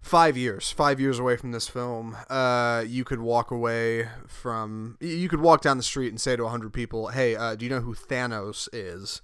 [0.00, 4.96] five years, five years away from this film, uh, you could walk away from.
[5.00, 7.70] You could walk down the street and say to hundred people, "Hey, uh, do you
[7.70, 9.20] know who Thanos is?"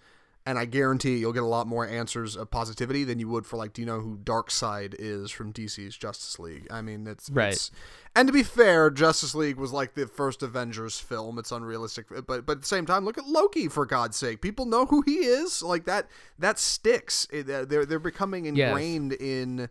[0.46, 3.56] And I guarantee you'll get a lot more answers of positivity than you would for
[3.56, 7.54] like, "Do you know who Darkseid is from DC's Justice League?" I mean, it's Right.
[7.54, 7.70] It's,
[8.14, 11.38] and to be fair, Justice League was like the first Avengers film.
[11.38, 14.42] It's unrealistic, but but at the same time, look at Loki for God's sake.
[14.42, 15.62] People know who he is.
[15.62, 17.26] Like that that sticks.
[17.32, 18.68] It, uh, they're they're becoming Yes.
[18.68, 19.70] ingrained in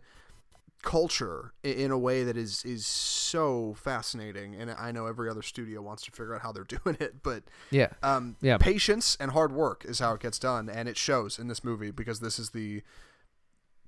[0.84, 4.54] culture in a way that is is so fascinating.
[4.54, 7.42] And I know every other studio wants to figure out how they're doing it, but
[7.70, 7.88] Yeah.
[8.02, 8.58] um, Yeah.
[8.58, 11.90] patience and hard work is how it gets done, and it shows in this movie
[11.90, 12.82] because this is the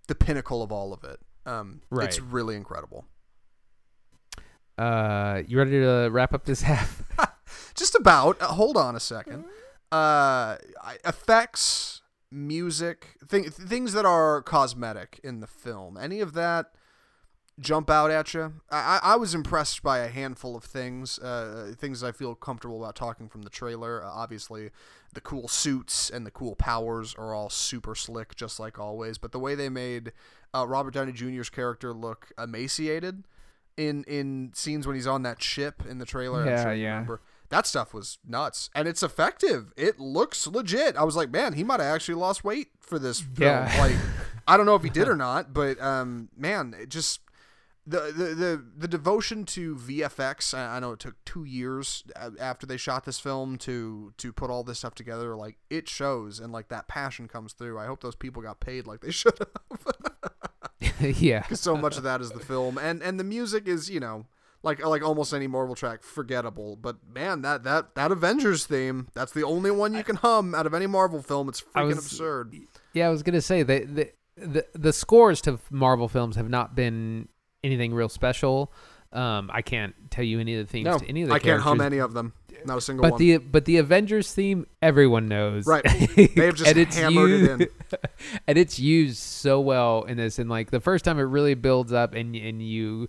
[0.09, 1.21] the pinnacle of all of it.
[1.45, 3.05] Um, It's really incredible.
[4.79, 7.03] Uh, you ready to wrap up this half?
[7.75, 9.45] just about uh, hold on a second
[9.93, 10.57] uh
[11.05, 16.73] effects music thing, things that are cosmetic in the film any of that
[17.59, 18.53] jump out at you.
[18.71, 22.95] I, I was impressed by a handful of things uh, things i feel comfortable about
[22.97, 24.05] talking from the trailer.
[24.05, 24.71] Uh, obviously
[25.15, 29.33] the cool suits and the cool powers are all super slick just like always but
[29.33, 30.13] the way they made
[30.55, 33.25] uh, robert downey jr's character look emaciated
[33.79, 36.89] in in scenes when he's on that ship in the trailer Yeah, sure yeah.
[36.93, 39.73] remember that stuff was nuts and it's effective.
[39.77, 40.97] It looks legit.
[40.97, 43.49] I was like man he might have actually lost weight for this film.
[43.51, 43.75] Yeah.
[43.79, 43.95] like
[44.49, 47.21] i don't know if he did or not but um man it just
[47.87, 50.53] the, the the the devotion to VFX.
[50.55, 52.03] I I know it took two years
[52.41, 55.37] after they shot this film to to put all this stuff together.
[55.37, 57.79] Like it shows, and like that passion comes through.
[57.79, 61.01] I hope those people got paid like they should have.
[61.01, 61.41] yeah.
[61.41, 64.27] because so much of that is the film, and and the music is you know
[64.63, 66.77] like like almost any Marvel track forgettable.
[66.77, 70.67] But man, that that that Avengers theme, that's the only one you can hum out
[70.67, 71.49] of any Marvel film.
[71.49, 72.57] It's freaking was- absurd.
[72.93, 76.75] Yeah, I was gonna say the the the, the scores to Marvel films have not
[76.75, 77.29] been
[77.67, 78.73] anything real special.
[79.13, 81.39] Um, I can't tell you any of the themes No, to any of the I
[81.39, 82.33] can't hum any of them.
[82.65, 83.21] Not a single But one.
[83.21, 85.67] the but the Avengers theme, everyone knows.
[85.67, 85.85] Right.
[86.17, 87.69] They've just And it's hammered it used- in.
[88.49, 90.39] and it's used so well in this.
[90.39, 93.09] And like the first time it really builds up, and and you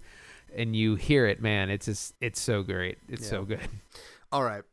[0.56, 1.70] and you hear it, man.
[1.70, 3.00] It's just it's so great.
[3.10, 3.67] It's so good.
[4.32, 4.63] All right.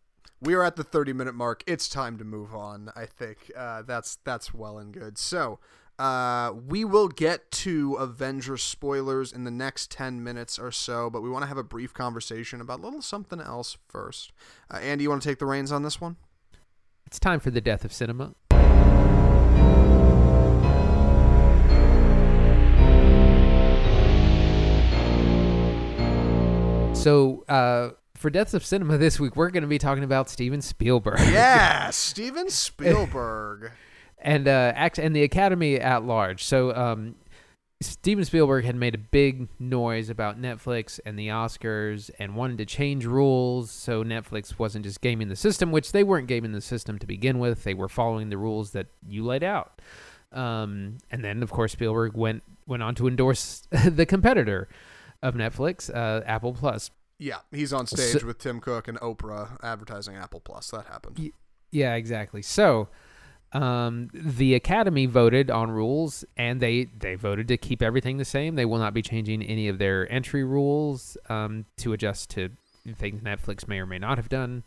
[0.40, 1.64] We are at the 30 minute mark.
[1.66, 3.51] It's time to move on, I think.
[3.57, 5.16] Uh, that's that's well and good.
[5.16, 5.59] So,
[5.98, 11.22] uh, we will get to Avengers spoilers in the next 10 minutes or so, but
[11.22, 14.33] we want to have a brief conversation about a little something else first.
[14.72, 16.16] Uh, Andy, you want to take the reins on this one?
[17.07, 18.35] It's time for the death of cinema.
[27.04, 30.62] So, uh, for Deaths of Cinema this week, we're going to be talking about Steven
[30.62, 31.18] Spielberg.
[31.20, 33.72] Yeah, Steven Spielberg.
[34.25, 37.15] And uh and the academy at large so um
[37.81, 42.65] steven spielberg had made a big noise about netflix and the oscars and wanted to
[42.65, 46.99] change rules so netflix wasn't just gaming the system which they weren't gaming the system
[46.99, 49.81] to begin with they were following the rules that you laid out
[50.33, 54.69] um and then of course spielberg went went on to endorse the competitor
[55.23, 59.57] of netflix uh apple plus Yeah, he's on stage So- with Tim Cook and Oprah
[59.63, 60.71] advertising Apple Plus.
[60.73, 61.31] That happened.
[61.71, 62.43] Yeah, exactly.
[62.43, 62.89] So,
[63.55, 68.57] um, the Academy voted on rules, and they they voted to keep everything the same.
[68.57, 72.51] They will not be changing any of their entry rules um, to adjust to
[72.97, 74.64] things Netflix may or may not have done.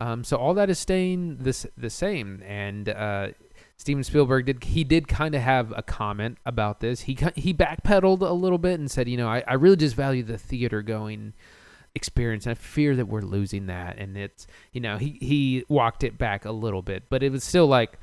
[0.00, 2.42] Um, so all that is staying this the same.
[2.44, 3.28] And uh,
[3.76, 7.02] Steven Spielberg did he did kind of have a comment about this.
[7.02, 10.22] He he backpedaled a little bit and said, you know, I, I really just value
[10.22, 11.34] the theater going
[11.94, 12.46] experience.
[12.46, 16.44] I fear that we're losing that, and it's you know he he walked it back
[16.44, 17.98] a little bit, but it was still like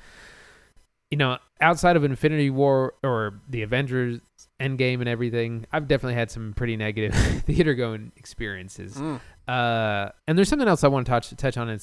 [1.11, 4.19] you know outside of Infinity War or the Avengers
[4.59, 7.15] Endgame and everything, I've definitely had some pretty negative
[7.45, 8.95] theater going experiences.
[8.95, 9.19] Mm.
[9.47, 11.79] Uh, and there's something else I want to touch touch on in,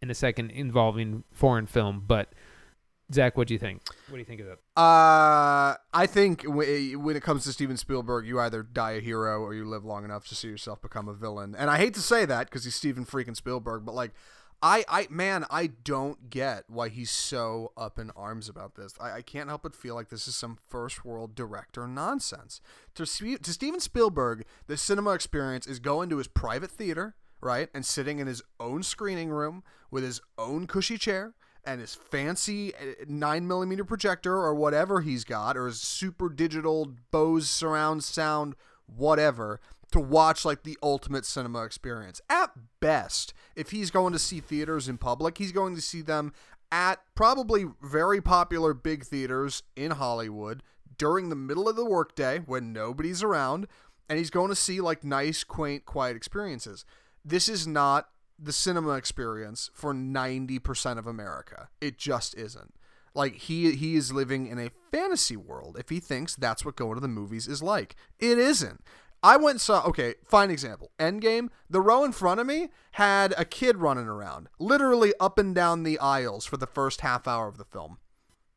[0.00, 2.32] in a second involving foreign film, but.
[3.12, 3.82] Zach, what do you think?
[4.08, 4.80] What do you think of that?
[4.80, 9.42] Uh, I think w- when it comes to Steven Spielberg, you either die a hero
[9.42, 11.54] or you live long enough to see yourself become a villain.
[11.54, 14.12] And I hate to say that because he's Steven freaking Spielberg, but like,
[14.62, 18.94] I, I, man, I don't get why he's so up in arms about this.
[19.00, 22.60] I, I can't help but feel like this is some first world director nonsense.
[22.94, 27.84] To, to Steven Spielberg, the cinema experience is going to his private theater, right, and
[27.84, 33.04] sitting in his own screening room with his own cushy chair and his fancy uh,
[33.08, 38.54] nine millimeter projector or whatever he's got, or his super digital Bose surround sound,
[38.86, 39.60] whatever,
[39.92, 42.20] to watch like the ultimate cinema experience.
[42.28, 42.50] At
[42.80, 46.32] best, if he's going to see theaters in public, he's going to see them
[46.70, 50.62] at probably very popular big theaters in Hollywood
[50.98, 53.66] during the middle of the workday when nobody's around,
[54.08, 56.84] and he's going to see like nice, quaint, quiet experiences.
[57.24, 61.68] This is not the cinema experience for 90% of America.
[61.80, 62.74] It just isn't.
[63.14, 66.94] Like he he is living in a fantasy world if he thinks that's what going
[66.94, 67.94] to the movies is like.
[68.18, 68.82] It isn't.
[69.22, 70.90] I went and saw okay, fine example.
[70.98, 75.54] Endgame, the row in front of me had a kid running around, literally up and
[75.54, 77.98] down the aisles for the first half hour of the film.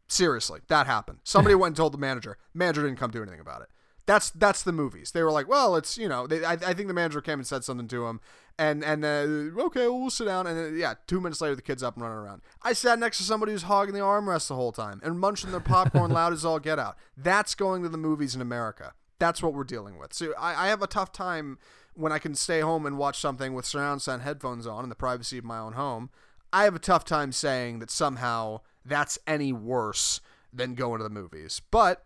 [0.08, 1.20] Seriously, that happened.
[1.24, 2.38] Somebody went and told the manager.
[2.54, 3.68] Manager didn't come do anything about it.
[4.08, 5.12] That's that's the movies.
[5.12, 7.48] They were like, well, it's you know, they, I, I think the manager came and
[7.48, 8.20] said something to him,
[8.58, 11.64] and and uh, okay, well, we'll sit down, and then, yeah, two minutes later, the
[11.64, 12.42] kid's up and running around.
[12.62, 15.60] I sat next to somebody who's hogging the armrest the whole time and munching their
[15.60, 16.98] popcorn loud as all get out.
[17.18, 18.94] That's going to the movies in America.
[19.20, 20.14] That's what we're dealing with.
[20.14, 21.58] So I, I have a tough time
[21.94, 24.96] when I can stay home and watch something with surround sound headphones on in the
[24.96, 26.10] privacy of my own home.
[26.52, 30.22] I have a tough time saying that somehow that's any worse
[30.54, 31.62] than going to the movies.
[31.72, 32.06] But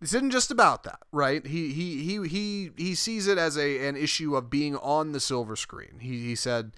[0.00, 1.46] this isn't just about that, right?
[1.46, 5.20] He he he he he sees it as a an issue of being on the
[5.20, 6.00] silver screen.
[6.00, 6.72] He he said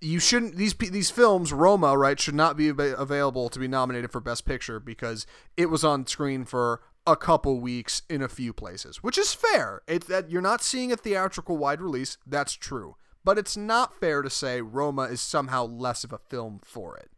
[0.00, 4.20] you shouldn't these these films Roma right should not be available to be nominated for
[4.20, 9.02] best picture because it was on screen for a couple weeks in a few places,
[9.02, 9.82] which is fair.
[9.86, 12.96] It that you're not seeing a theatrical wide release, that's true.
[13.24, 17.10] But it's not fair to say Roma is somehow less of a film for it.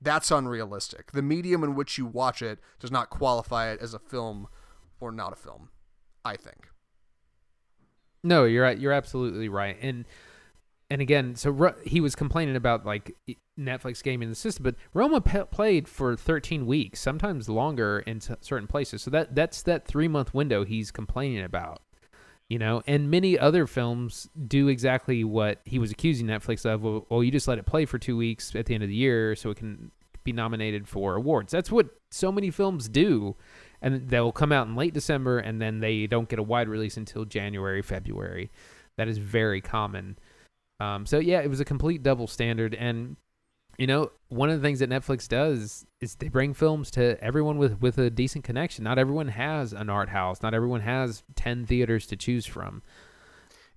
[0.00, 1.12] That's unrealistic.
[1.12, 4.48] The medium in which you watch it does not qualify it as a film
[5.00, 5.70] or not a film,
[6.24, 6.68] I think.
[8.22, 8.70] No, you're.
[8.72, 9.76] You're absolutely right.
[9.80, 10.04] And
[10.90, 13.16] and again, so he was complaining about like
[13.58, 18.30] Netflix gaming the system, but Roma pe- played for 13 weeks, sometimes longer in s-
[18.40, 19.02] certain places.
[19.02, 21.82] So that that's that three month window he's complaining about.
[22.48, 26.82] You know, and many other films do exactly what he was accusing Netflix of.
[26.82, 28.94] Well, well, you just let it play for two weeks at the end of the
[28.94, 29.90] year so it can
[30.22, 31.50] be nominated for awards.
[31.50, 33.34] That's what so many films do.
[33.82, 36.96] And they'll come out in late December and then they don't get a wide release
[36.96, 38.52] until January, February.
[38.96, 40.16] That is very common.
[40.80, 42.74] Um, so, yeah, it was a complete double standard.
[42.74, 43.16] And,
[43.78, 47.58] you know, one of the things that Netflix does is they bring films to everyone
[47.58, 48.84] with, with a decent connection.
[48.84, 52.82] Not everyone has an art house, not everyone has 10 theaters to choose from.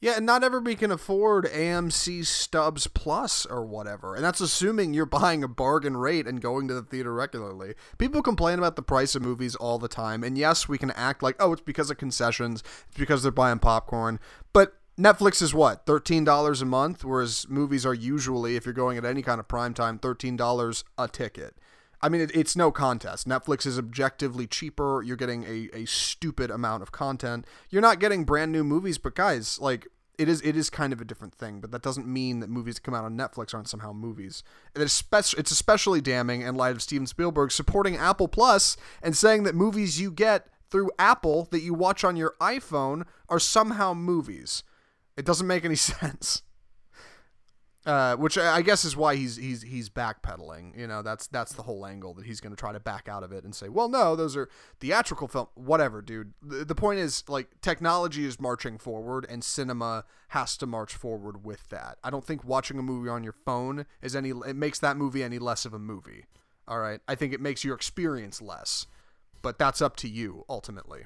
[0.01, 4.15] Yeah, and not everybody can afford AMC Stubs Plus or whatever.
[4.15, 7.73] And that's assuming you're buying a bargain rate and going to the theater regularly.
[7.97, 10.23] People complain about the price of movies all the time.
[10.23, 13.59] And yes, we can act like, oh, it's because of concessions, it's because they're buying
[13.59, 14.21] popcorn.
[14.53, 17.05] But Netflix is what, $13 a month?
[17.05, 21.07] Whereas movies are usually, if you're going at any kind of prime time, $13 a
[21.07, 21.55] ticket.
[22.01, 23.27] I mean, it, it's no contest.
[23.27, 25.01] Netflix is objectively cheaper.
[25.01, 27.45] You're getting a, a stupid amount of content.
[27.69, 29.87] You're not getting brand new movies, but guys, like
[30.17, 31.61] it is it is kind of a different thing.
[31.61, 34.43] But that doesn't mean that movies that come out on Netflix aren't somehow movies.
[34.75, 39.99] It's especially damning in light of Steven Spielberg supporting Apple Plus and saying that movies
[39.99, 44.63] you get through Apple that you watch on your iPhone are somehow movies.
[45.19, 46.43] It doesn't make any sense.
[47.85, 50.77] Uh, which I guess is why he's he's he's backpedaling.
[50.77, 53.23] You know, that's that's the whole angle that he's going to try to back out
[53.23, 54.49] of it and say, well, no, those are
[54.79, 55.47] theatrical film.
[55.55, 56.33] Whatever, dude.
[56.41, 61.45] The, the point is, like, technology is marching forward, and cinema has to march forward
[61.45, 61.97] with that.
[62.03, 64.29] I don't think watching a movie on your phone is any.
[64.29, 66.25] It makes that movie any less of a movie.
[66.67, 68.87] All right, I think it makes your experience less,
[69.41, 71.05] but that's up to you ultimately.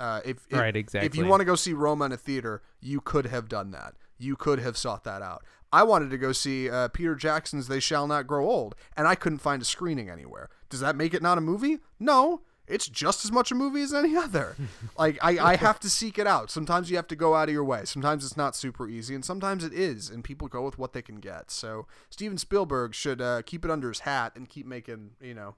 [0.00, 0.74] Uh, if, if Right,
[1.04, 3.94] If you want to go see Roma in a theater, you could have done that.
[4.18, 5.44] You could have sought that out.
[5.72, 9.14] I wanted to go see uh, Peter Jackson's They Shall Not Grow Old, and I
[9.14, 10.48] couldn't find a screening anywhere.
[10.70, 11.78] Does that make it not a movie?
[12.00, 12.40] No.
[12.66, 14.56] It's just as much a movie as any other.
[14.98, 16.50] like, I, I have to seek it out.
[16.50, 17.82] Sometimes you have to go out of your way.
[17.84, 21.02] Sometimes it's not super easy, and sometimes it is, and people go with what they
[21.02, 21.50] can get.
[21.50, 25.56] So, Steven Spielberg should uh, keep it under his hat and keep making, you know,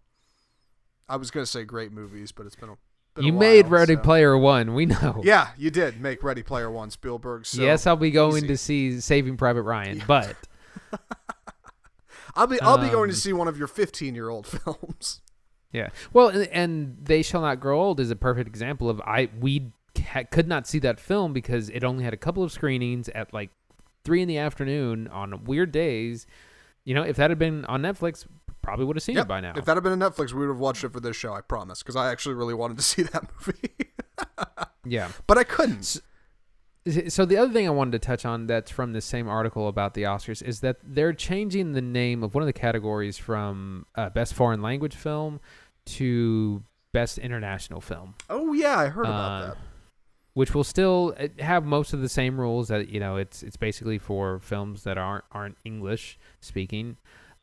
[1.09, 2.79] I was going to say great movies, but it's been a
[3.15, 4.75] been You made while, Ready so- Player One.
[4.75, 5.21] We know.
[5.25, 7.47] Yeah, you did make Ready Player One, Spielberg.
[7.47, 8.47] So yes, I'll be going easy.
[8.49, 10.37] to see Saving Private Ryan, but
[12.35, 15.21] I'll be I'll be going to um, see one of your 15 year old films.
[15.73, 15.89] yeah.
[16.13, 19.73] Well, and, and They Shall Not Grow Old is a perfect example of I we
[20.03, 23.33] ha- could not see that film because it only had a couple of screenings at
[23.35, 23.51] like
[24.05, 26.27] three in the afternoon on weird days.
[26.85, 28.27] You know, if that had been on Netflix,
[28.63, 29.25] probably would have seen Yep.
[29.25, 29.53] it by now.
[29.57, 31.33] If that had been a Netflix, we would have watched it for this show.
[31.35, 33.71] I promise, because I actually really wanted to see that movie,
[34.85, 35.11] yeah.
[35.27, 36.01] but I couldn't.
[37.11, 39.95] So the other thing I wanted to touch on that's from the same article about
[39.95, 44.11] the Oscars is that they're changing the name of one of the categories from uh,
[44.11, 45.39] best foreign language film
[45.87, 49.57] to best international film, Oh yeah, I heard about Uh, that.
[50.35, 52.67] which will still uh, have most of the same rules.
[52.69, 56.97] That you know, it's it's basically for films that aren't aren't English speaking.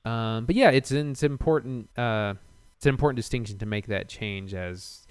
[0.05, 1.89] Um, but yeah, it's it's important.
[1.97, 2.35] Uh,
[2.77, 5.05] it's an important distinction to make that change as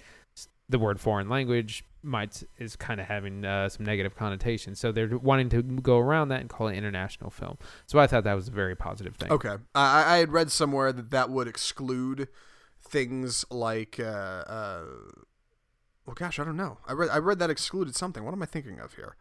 [0.67, 4.79] the word foreign language might is kind of having uh, some negative connotations.
[4.79, 7.57] So they're wanting to go around that and call it international film.
[7.87, 9.31] So I thought that was a very positive thing.
[9.31, 12.27] Okay, I, I had read somewhere that that would exclude
[12.81, 14.85] things like, uh, uh,
[16.05, 16.77] well, gosh, I don't know.
[16.87, 18.23] I read I read that excluded something.
[18.23, 19.15] What am I thinking of here?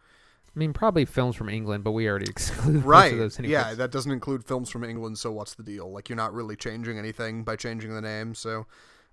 [0.55, 3.13] I mean, probably films from England, but we already excluded most Right.
[3.13, 3.39] of those.
[3.41, 5.19] Yeah, that doesn't include films from England.
[5.19, 5.91] So what's the deal?
[5.93, 8.35] Like you're not really changing anything by changing the name.
[8.35, 8.67] So,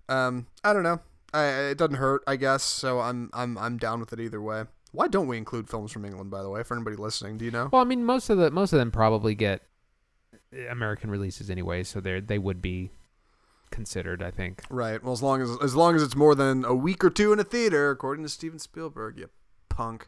[0.09, 0.99] um, I don't know.
[1.33, 2.63] I, it doesn't hurt, I guess.
[2.63, 4.63] So I'm I'm I'm down with it either way.
[4.91, 6.31] Why don't we include films from England?
[6.31, 7.69] By the way, for anybody listening, do you know?
[7.71, 9.61] Well, I mean, most of the most of them probably get
[10.69, 12.91] American releases anyway, so they they would be
[13.71, 14.23] considered.
[14.23, 14.63] I think.
[14.69, 15.03] Right.
[15.03, 17.39] Well, as long as as long as it's more than a week or two in
[17.39, 19.29] a theater, according to Steven Spielberg, you
[19.69, 20.07] punk.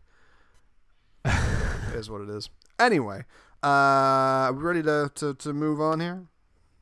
[1.94, 2.50] is what it is.
[2.80, 3.26] Anyway,
[3.64, 6.28] uh, are we ready to, to, to move on here?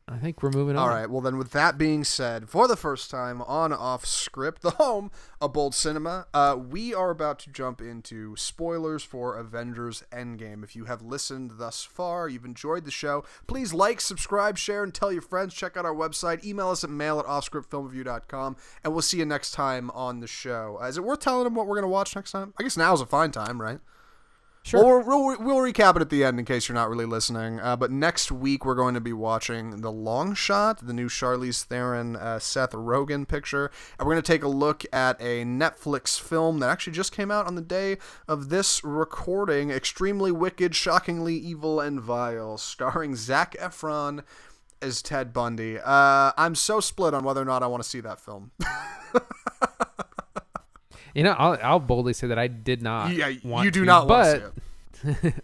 [0.07, 0.83] I think we're moving on.
[0.83, 1.09] All right.
[1.09, 5.09] Well, then, with that being said, for the first time on Off Script, the home
[5.41, 10.63] of Bold Cinema, uh, we are about to jump into spoilers for Avengers Endgame.
[10.63, 14.93] If you have listened thus far, you've enjoyed the show, please like, subscribe, share, and
[14.93, 15.55] tell your friends.
[15.55, 16.45] Check out our website.
[16.45, 20.77] Email us at mail at offscriptfilmreview.com, and we'll see you next time on the show.
[20.79, 22.53] Uh, is it worth telling them what we're going to watch next time?
[22.59, 23.79] I guess now is a fine time, right?
[24.65, 24.99] Sure.
[24.99, 27.59] Well, we'll, we'll, recap it at the end in case you're not really listening.
[27.59, 31.63] Uh, but next week we're going to be watching The Long Shot, the new Charlize
[31.63, 36.19] Theron, uh, Seth Rogen picture, and we're going to take a look at a Netflix
[36.19, 41.35] film that actually just came out on the day of this recording, extremely wicked, shockingly
[41.35, 44.23] evil and vile, starring Zac Efron
[44.81, 45.77] as Ted Bundy.
[45.77, 48.49] Uh, I'm so split on whether or not I want to see that film.
[51.15, 53.11] You know, I'll, I'll boldly say that I did not.
[53.11, 54.53] yeah, want you do to, not but, want
[54.93, 55.43] to see it.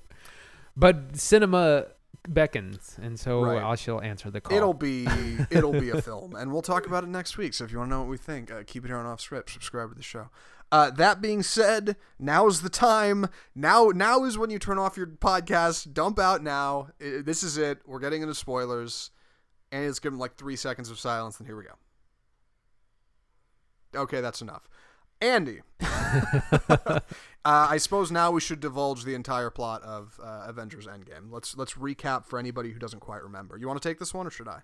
[0.77, 1.87] But cinema
[2.27, 3.63] beckons, and so Right.
[3.63, 4.55] I shall answer the call.
[4.55, 5.07] It'll be
[5.49, 7.53] it'll be a film, and we'll talk about it next week.
[7.53, 9.21] So if you want to know what we think, uh, keep it here on Off
[9.21, 9.49] Script.
[9.49, 10.29] Subscribe to the show.
[10.73, 13.27] Uh, that being said, now's the time.
[13.55, 15.93] Now now is when you turn off your podcast.
[15.93, 16.89] Dump out now.
[17.01, 17.79] I- this is it.
[17.85, 19.11] We're getting into spoilers,
[19.71, 21.37] and it's given like three seconds of silence.
[21.39, 21.73] And here we go.
[23.93, 24.69] Okay, that's enough.
[25.21, 26.99] Andy, uh,
[27.45, 31.31] I suppose now we should divulge the entire plot of uh, Avengers Endgame.
[31.31, 33.57] Let's let's recap for anybody who doesn't quite remember.
[33.57, 34.61] You want to take this one, or should I?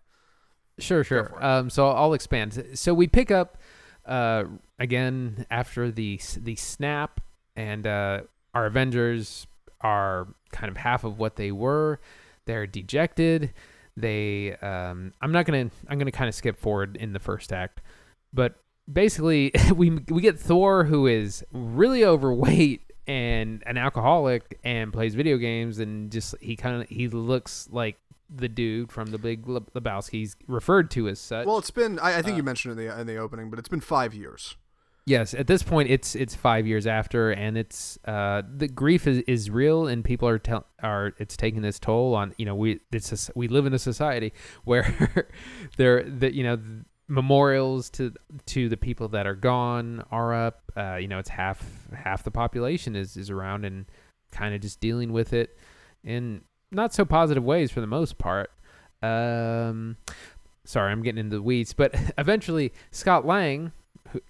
[0.79, 1.33] Sure, sure.
[1.43, 2.71] Um, so I'll expand.
[2.75, 3.57] So we pick up
[4.05, 4.45] uh,
[4.79, 7.21] again after the the snap,
[7.55, 8.21] and uh,
[8.53, 9.47] our Avengers
[9.81, 11.99] are kind of half of what they were.
[12.45, 13.53] They're dejected.
[13.95, 14.55] They.
[14.55, 15.69] Um, I'm not gonna.
[15.87, 17.81] I'm gonna kind of skip forward in the first act,
[18.33, 18.55] but
[18.91, 25.37] basically we we get Thor who is really overweight and an alcoholic and plays video
[25.37, 27.97] games and just he kind of he looks like
[28.29, 31.45] the dude from the Big Leb- Lebowski's referred to as such.
[31.47, 31.97] Well, it's been.
[31.99, 34.13] I, I think Uh, you mentioned in the in the opening, but it's been five
[34.13, 34.57] years.
[35.05, 39.19] yes, at this point it's it's five years after, and it's uh the grief is,
[39.19, 42.81] is real, and people are tell are it's taking this toll on you know we
[42.91, 44.33] it's a, we live in a society
[44.65, 45.29] where
[45.77, 46.59] there that you know
[47.07, 48.13] memorials to
[48.45, 50.71] to the people that are gone are up.
[50.75, 53.85] Uh, you know, it's half half the population is is around and
[54.31, 55.57] kind of just dealing with it
[56.03, 56.41] in
[56.71, 58.51] not so positive ways for the most part.
[59.01, 59.97] Um,
[60.65, 63.71] sorry, I'm getting into the weeds, but eventually Scott Lang,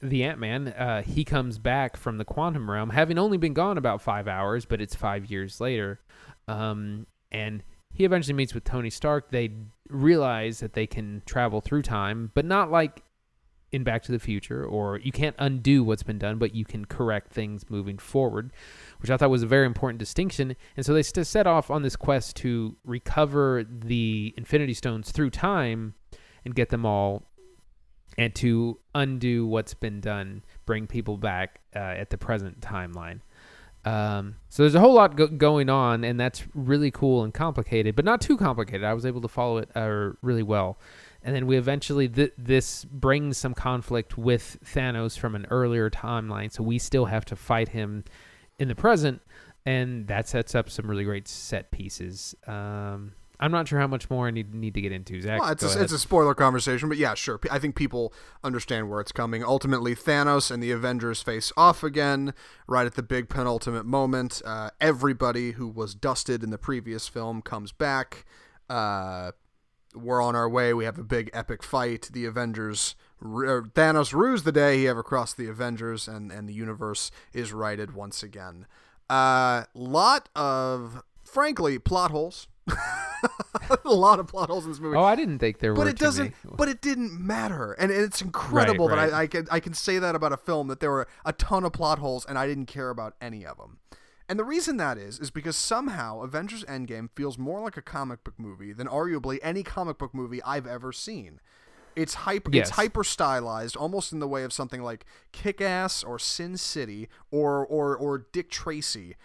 [0.01, 3.77] the Ant Man, uh, he comes back from the quantum realm, having only been gone
[3.77, 5.99] about five hours, but it's five years later.
[6.47, 7.63] Um, and
[7.97, 9.31] he eventually meets with Tony Stark.
[9.31, 9.49] They
[9.89, 13.01] realize that they can travel through time, but not like
[13.71, 16.85] in Back to the Future, or you can't undo what's been done, but you can
[16.85, 18.53] correct things moving forward,
[18.99, 20.55] which I thought was a very important distinction.
[20.75, 25.95] And so they set off on this quest to recover the Infinity Stones through time
[26.45, 27.23] and get them all,
[28.15, 33.21] and to undo what's been done, bring people back uh, at the present timeline.
[33.85, 37.95] Um, so there's a whole lot go- going on, and that's really cool and complicated,
[37.95, 38.83] but not too complicated.
[38.83, 40.77] I was able to follow it uh, really well.
[41.23, 46.51] And then we eventually th- this brings some conflict with Thanos from an earlier timeline,
[46.51, 48.03] so we still have to fight him
[48.59, 49.21] in the present,
[49.65, 52.35] and that sets up some really great set pieces.
[52.45, 55.21] Um, I'm not sure how much more I need need to get into.
[55.21, 55.81] Zach, Well, it's a, ahead.
[55.83, 57.39] it's a spoiler conversation, but yeah, sure.
[57.51, 58.11] I think people
[58.43, 59.43] understand where it's coming.
[59.43, 62.33] Ultimately, Thanos and the Avengers face off again
[62.67, 64.41] right at the big penultimate moment.
[64.43, 68.25] Uh, everybody who was dusted in the previous film comes back.
[68.69, 69.31] Uh,
[69.95, 70.73] we're on our way.
[70.73, 72.09] We have a big epic fight.
[72.11, 77.11] The Avengers, Thanos rues the day he ever crossed the Avengers, and and the universe
[77.33, 78.65] is righted once again.
[79.09, 82.47] Uh, lot of, frankly, plot holes.
[83.85, 85.77] a lot of plot holes in this movie oh, I didn't think there were.
[85.77, 86.55] but it doesn't many.
[86.57, 89.09] but it didn't matter and it's incredible right.
[89.09, 91.33] that I, I can i can say that about a film that there were a
[91.33, 93.79] ton of plot holes and i didn't care about any of them
[94.29, 98.23] and the reason that is is because somehow avengers endgame feels more like a comic
[98.23, 101.39] book movie than arguably any comic book movie i've ever seen
[101.95, 102.67] it's hyper Yes.
[102.67, 107.65] it's hyper stylized almost in the way of something like kick-ass or sin city or
[107.65, 109.15] or or dick tracy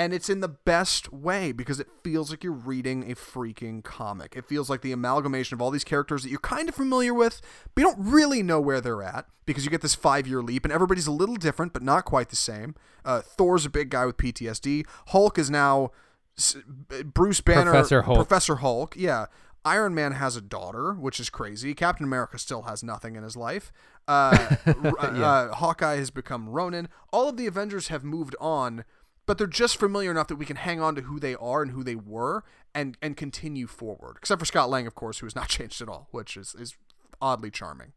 [0.00, 4.34] and it's in the best way because it feels like you're reading a freaking comic.
[4.34, 7.42] It feels like the amalgamation of all these characters that you're kind of familiar with,
[7.74, 10.64] but you don't really know where they're at because you get this five year leap
[10.64, 12.74] and everybody's a little different, but not quite the same.
[13.04, 14.86] Uh, Thor's a big guy with PTSD.
[15.08, 15.90] Hulk is now
[16.38, 16.56] s-
[17.04, 17.70] Bruce Banner.
[17.72, 18.16] Professor Hulk.
[18.16, 19.26] Professor Hulk, yeah.
[19.66, 21.74] Iron Man has a daughter, which is crazy.
[21.74, 23.70] Captain America still has nothing in his life.
[24.08, 26.88] Uh, r- uh, Hawkeye has become Ronin.
[27.12, 28.84] All of the Avengers have moved on,
[29.30, 31.70] but they're just familiar enough that we can hang on to who they are and
[31.70, 32.42] who they were
[32.74, 34.16] and and continue forward.
[34.18, 36.74] Except for Scott Lang, of course, who has not changed at all, which is is
[37.22, 37.92] oddly charming.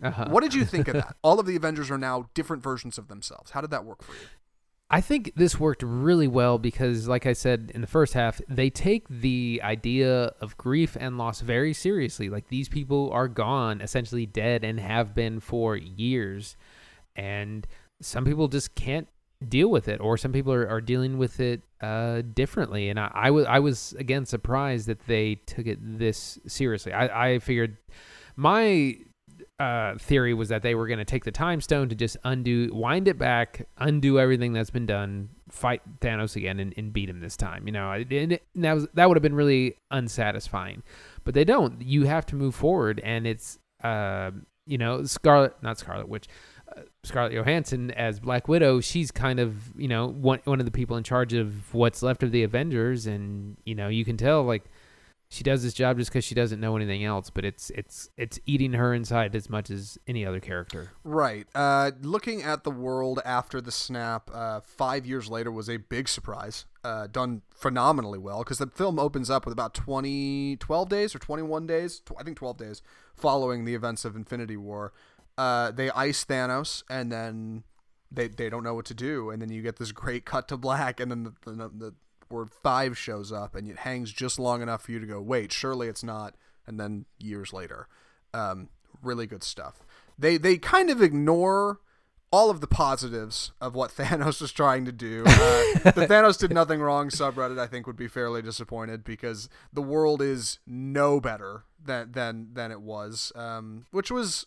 [0.00, 0.26] Uh-huh.
[0.30, 1.16] What did you think of that?
[1.22, 3.50] All of the Avengers are now different versions of themselves.
[3.50, 4.28] How did that work for you?
[4.88, 8.70] I think this worked really well because, like I said in the first half, they
[8.70, 12.28] take the idea of grief and loss very seriously.
[12.28, 16.56] Like these people are gone, essentially dead, and have been for years.
[17.16, 17.66] And
[18.00, 19.08] some people just can't
[19.50, 22.88] deal with it, or some people are, are dealing with it uh, differently.
[22.88, 26.92] And I, I was I was again surprised that they took it this seriously.
[26.92, 27.76] I, I figured
[28.36, 28.96] my
[29.58, 32.70] uh, theory was that they were going to take the time stone to just undo,
[32.72, 37.20] wind it back, undo everything that's been done, fight Thanos again, and, and beat him
[37.20, 37.66] this time.
[37.66, 40.82] You know, and that was that would have been really unsatisfying,
[41.24, 41.82] but they don't.
[41.82, 44.32] You have to move forward, and it's uh,
[44.66, 46.28] you know, Scarlet, not Scarlet Witch.
[47.04, 50.96] Scarlett Johansson as Black Widow, she's kind of you know one one of the people
[50.96, 54.64] in charge of what's left of the Avengers, and you know you can tell like
[55.32, 58.38] she does this job just because she doesn't know anything else, but it's it's it's
[58.44, 60.92] eating her inside as much as any other character.
[61.04, 61.46] Right.
[61.54, 66.08] Uh, looking at the world after the snap, uh, five years later was a big
[66.08, 66.66] surprise.
[66.84, 71.18] Uh, done phenomenally well because the film opens up with about 20, 12 days or
[71.18, 72.82] 21 days, tw- I think 12 days
[73.16, 74.92] following the events of Infinity War.
[75.38, 77.64] Uh, they ice Thanos and then
[78.10, 79.30] they, they don't know what to do.
[79.30, 81.94] And then you get this great cut to black and then the, the, the
[82.30, 85.52] word five shows up and it hangs just long enough for you to go, wait,
[85.52, 86.34] surely it's not.
[86.66, 87.88] And then years later,
[88.34, 88.68] um,
[89.02, 89.82] really good stuff.
[90.18, 91.80] They they kind of ignore
[92.30, 95.24] all of the positives of what Thanos was trying to do.
[95.26, 95.30] Uh,
[95.84, 100.22] the Thanos did nothing wrong subreddit, I think, would be fairly disappointed because the world
[100.22, 104.46] is no better than than than it was, um, which was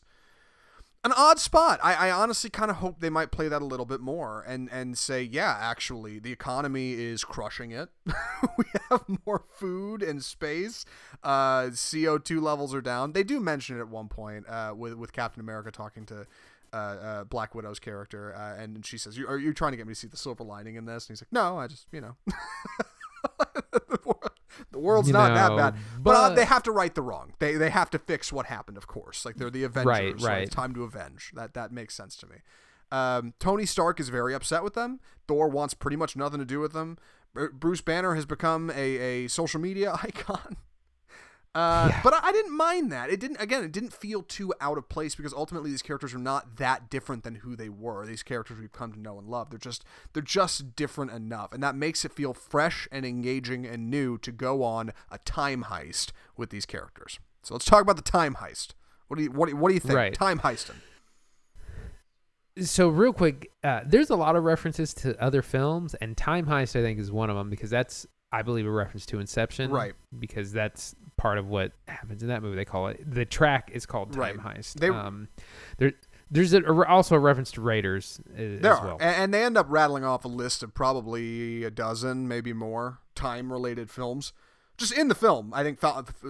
[1.05, 1.79] an odd spot.
[1.83, 4.67] I, I honestly kind of hope they might play that a little bit more and
[4.71, 7.89] and say, yeah, actually, the economy is crushing it.
[8.57, 10.83] we have more food and space.
[11.23, 13.13] Uh, CO two levels are down.
[13.13, 16.25] They do mention it at one point uh, with with Captain America talking to.
[16.73, 19.87] Uh, uh, Black Widow's character, uh, and she says, you, "Are you trying to get
[19.87, 22.01] me to see the silver lining in this?" And he's like, "No, I just, you
[22.01, 22.17] know,
[24.71, 27.33] the world's You not that bad." But, uh, they have to right the wrong.
[27.39, 28.77] They they have to fix what happened.
[28.77, 29.85] Of course, like they're the Avengers.
[29.87, 30.43] Right, right.
[30.43, 31.31] It's time to avenge.
[31.35, 32.37] That that makes sense to me.
[32.91, 34.99] Um, Tony Stark is very upset with them.
[35.27, 36.97] Thor wants pretty much nothing to do with them.
[37.33, 40.57] Bruce Banner has become a, a social media icon.
[41.55, 42.01] Uh, Yeah.
[42.03, 43.09] But I, I didn't mind that.
[43.09, 43.37] It didn't.
[43.39, 46.89] Again, it didn't feel too out of place because ultimately these characters are not that
[46.89, 48.05] different than who they were.
[48.05, 49.49] These characters we've come to know and love.
[49.49, 53.89] They're just they're just different enough, and that makes it feel fresh and engaging and
[53.89, 57.19] new to go on a time heist with these characters.
[57.43, 58.69] So let's talk about the time heist.
[59.07, 59.95] What do you what what do you think?
[59.95, 60.13] Right.
[60.13, 60.75] Time heisting.
[62.61, 66.77] So real quick, uh, there's a lot of references to other films, and Time Heist
[66.79, 69.93] I think is one of them because that's I believe a reference to Inception, Right.
[70.17, 72.55] Because that's part of what happens in that movie.
[72.55, 74.57] They call it the track is called Time Right.
[74.57, 74.75] Heist.
[74.75, 75.29] They- um,
[75.77, 75.93] there,
[76.31, 78.97] there's a, also a reference to Raiders uh, There as are, well.
[78.99, 83.89] And they end up rattling off a list of probably a dozen, maybe more, time-related
[83.89, 84.33] films.
[84.77, 85.79] Just in the film, I think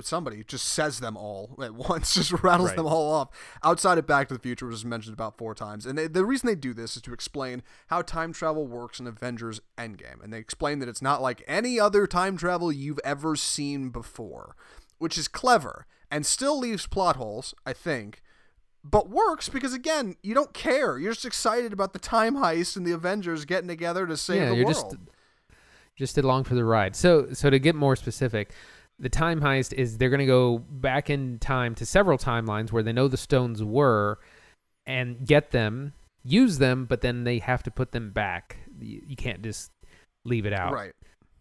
[0.01, 2.75] somebody just says them all at once, just rattles Right.
[2.77, 3.29] them all off.
[3.63, 6.25] Outside of Back to the Future, which was mentioned about four times, and they, the
[6.25, 10.31] reason they do this is to explain how time travel works in Avengers Endgame, and
[10.31, 14.55] they explain that it's not like any other time travel you've ever seen before,
[14.99, 18.21] which is clever and still leaves plot holes, I think,
[18.83, 20.99] but works because again, you don't care.
[20.99, 24.49] You're just excited about the time heist and the Avengers getting together to save yeah,
[24.49, 24.91] the you're world.
[24.91, 24.95] just
[25.95, 26.95] just along for the ride.
[26.95, 28.51] So so to get more specific,
[28.99, 32.83] the time heist is they're going to go back in time to several timelines where
[32.83, 34.19] they know the stones were
[34.85, 35.93] and get them,
[36.23, 38.57] use them, but then they have to put them back.
[38.79, 39.71] You, you can't just
[40.25, 40.93] leave it out right,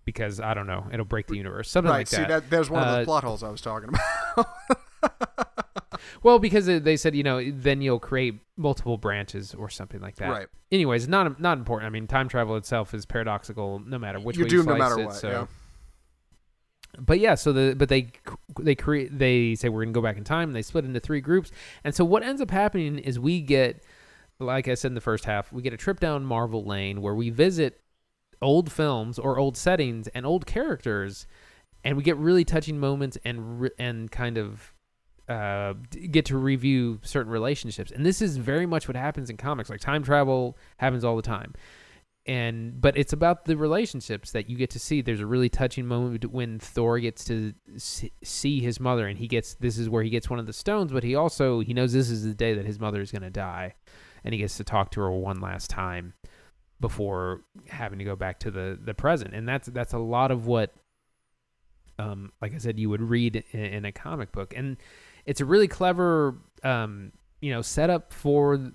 [0.04, 1.70] because I don't know, it'll break the universe.
[1.70, 1.98] Something right.
[1.98, 2.28] like See, that.
[2.28, 4.46] that there's one of Uh, the plot holes I was talking about.
[6.24, 10.30] Well, because they- said, you know, then you'll create multiple branches or something like that.
[10.30, 10.46] Right.
[10.72, 11.86] Anyways, not not important.
[11.86, 14.76] I mean, time travel itself is paradoxical no matter which You're way you doomed no
[14.76, 15.06] matter it.
[15.06, 15.28] what, so.
[15.30, 15.46] yeah.
[16.98, 18.12] But yeah, so the but they
[18.58, 20.48] they create they say we're gonna go back in time.
[20.48, 21.50] And they split into three groups,
[21.84, 23.82] and so what ends up happening is we get,
[24.38, 27.14] like I said in the first half, we get a trip down Marvel Lane where
[27.14, 27.80] we visit
[28.40, 31.26] old films or old settings and old characters,
[31.82, 34.72] and we get really touching moments and and kind of
[35.28, 35.74] uh,
[36.10, 37.90] get to review certain relationships.
[37.90, 39.70] And this is very much what happens in comics.
[39.70, 41.54] Like time travel happens all the time.
[42.26, 45.02] And but it's about the relationships that you get to see.
[45.02, 49.54] There's a really touching moment when Thor gets to see, his mother, and he gets
[49.54, 50.90] this is where he gets one of the stones.
[50.90, 53.30] But he also he knows this is the day that his mother is going to
[53.30, 53.74] die,
[54.24, 56.14] and he gets to talk to her one last time
[56.80, 59.34] before having to go back to the the present.
[59.34, 60.72] And that's that's a lot of what
[61.98, 64.76] um, like I said, you would read in, in a comic book, and
[65.26, 68.72] it's a really clever, um, you know, setup for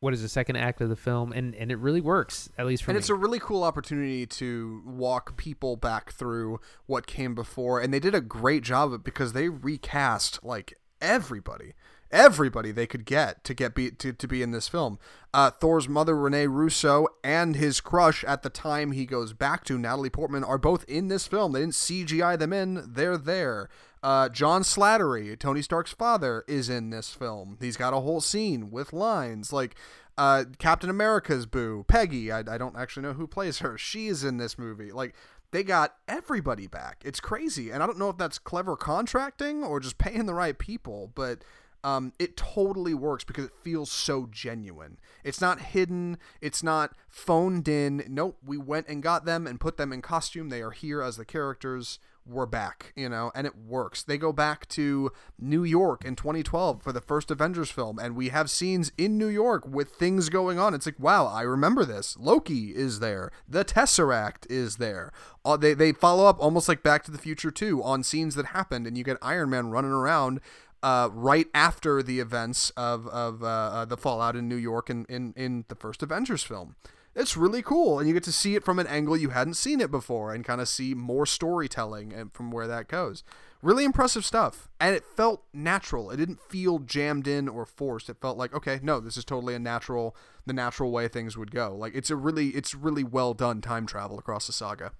[0.00, 2.82] what is the second act of the film, and and it really works at least
[2.82, 2.92] for me.
[2.92, 3.00] and me.
[3.00, 8.00] it's a really cool opportunity to walk people back through what came before and they
[8.00, 11.74] did a great job of it because they recast like everybody
[12.10, 14.98] everybody they could get to get be to, to be in this film.
[15.32, 19.78] Uh, Thor's mother Rene Russo and his crush at the time he goes back to
[19.78, 21.52] Natalie Portman are both in this film.
[21.52, 23.68] They didn't CGI them in; they're there.
[24.02, 27.58] Uh, John Slattery, Tony Stark's father, is in this film.
[27.60, 29.74] He's got a whole scene with lines like
[30.16, 32.32] uh, Captain America's boo, Peggy.
[32.32, 33.76] I, I don't actually know who plays her.
[33.76, 34.90] She's in this movie.
[34.90, 35.14] Like
[35.50, 37.02] they got everybody back.
[37.04, 40.58] It's crazy, and I don't know if that's clever contracting or just paying the right
[40.58, 41.44] people, but
[41.82, 44.98] um, it totally works because it feels so genuine.
[45.24, 46.18] It's not hidden.
[46.40, 48.04] It's not phoned in.
[48.08, 50.48] Nope, we went and got them and put them in costume.
[50.48, 54.02] They are here as the characters we're back, you know, and it works.
[54.02, 58.28] They go back to New York in 2012 for the first Avengers film, and we
[58.28, 60.74] have scenes in New York with things going on.
[60.74, 62.16] It's like, wow, I remember this.
[62.18, 63.30] Loki is there.
[63.48, 65.12] The Tesseract is there.
[65.44, 68.46] Uh, they, they follow up almost like Back to the Future 2 on scenes that
[68.46, 70.40] happened, and you get Iron Man running around
[70.82, 75.04] uh, right after the events of, of uh, uh, the fallout in New York in,
[75.06, 76.76] in, in the first Avengers film
[77.14, 77.98] it's really cool.
[77.98, 80.44] And you get to see it from an angle you hadn't seen it before and
[80.44, 83.24] kind of see more storytelling and from where that goes.
[83.62, 84.68] Really impressive stuff.
[84.80, 86.10] And it felt natural.
[86.10, 88.08] It didn't feel jammed in or forced.
[88.08, 91.50] It felt like okay no this is totally a natural the natural way things would
[91.50, 91.74] go.
[91.74, 94.92] Like it's a really it's really well done time travel across the saga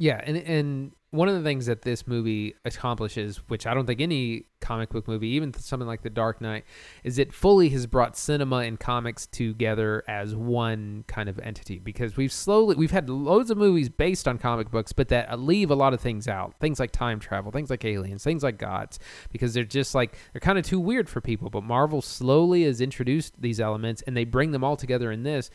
[0.00, 4.00] yeah and and one of the things that this movie accomplishes, which I don't think
[4.00, 6.64] any comic book movie, even something like The Dark Knight,
[7.02, 11.80] is it fully has brought cinema and comics together as one kind of entity.
[11.80, 15.36] Because we've slowly we've had loads of movies based on comic books, but that uh,
[15.36, 16.54] leave a lot of things out.
[16.60, 19.00] Things like time travel, things like aliens, things like gods,
[19.32, 21.50] because they're just like they're kind of too weird for people.
[21.50, 25.50] But Marvel slowly has introduced these elements, and they bring them all together in this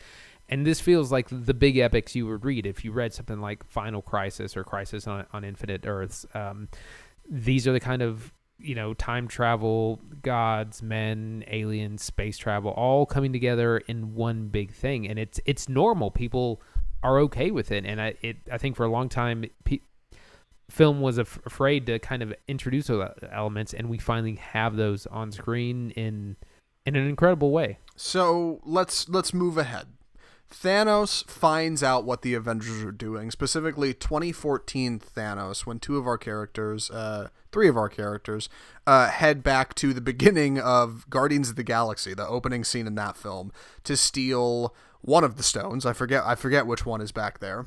[0.48, 3.64] and this feels like the big epics you would read if you read something like
[3.64, 6.24] Final Crisis or Crisis on, on Infinite Earths.
[6.34, 6.68] Um,
[7.28, 13.06] these are the kind of you know time travel, gods, men, aliens, space travel, all
[13.06, 16.10] coming together in one big thing, and it's it's normal.
[16.10, 16.60] People
[17.02, 19.44] are okay with it, and I it I think for a long time.
[19.64, 19.80] Pe-
[20.68, 25.06] film was af- afraid to kind of introduce those elements and we finally have those
[25.06, 26.34] on screen in
[26.84, 29.86] in an incredible way so let's let's move ahead
[30.50, 36.18] Thanos finds out what the Avengers are doing, specifically 2014 Thanos, when two of our
[36.18, 38.48] characters, uh, three of our characters,
[38.86, 42.94] uh, head back to the beginning of Guardians of the Galaxy, the opening scene in
[42.94, 43.52] that film,
[43.84, 45.84] to steal one of the stones.
[45.84, 47.66] I forget, I forget which one is back there.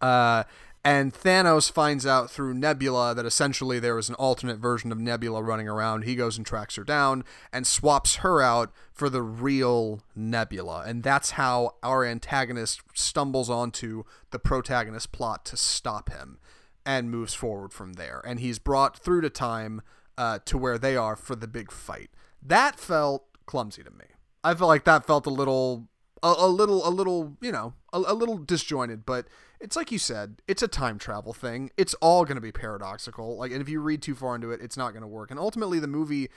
[0.00, 0.44] Uh,
[0.86, 5.42] and Thanos finds out through Nebula that essentially there is an alternate version of Nebula
[5.42, 6.02] running around.
[6.02, 10.84] He goes and tracks her down and swaps her out for the real Nebula.
[10.86, 16.38] And that's how our antagonist stumbles onto the protagonist plot to stop him
[16.84, 18.22] and moves forward from there.
[18.24, 19.82] And he's brought through to time
[20.16, 22.10] uh, to where they are for the big fight.
[22.40, 24.04] That felt clumsy to me.
[24.44, 25.88] I felt like that felt a little,
[26.22, 29.26] a, a little, a little, you know, a, a little disjointed, but
[29.60, 31.70] it's like you said, it's a time travel thing.
[31.76, 33.36] It's all going to be paradoxical.
[33.36, 35.30] Like, and if you read too far into it, it's not going to work.
[35.30, 36.28] And ultimately, the movie,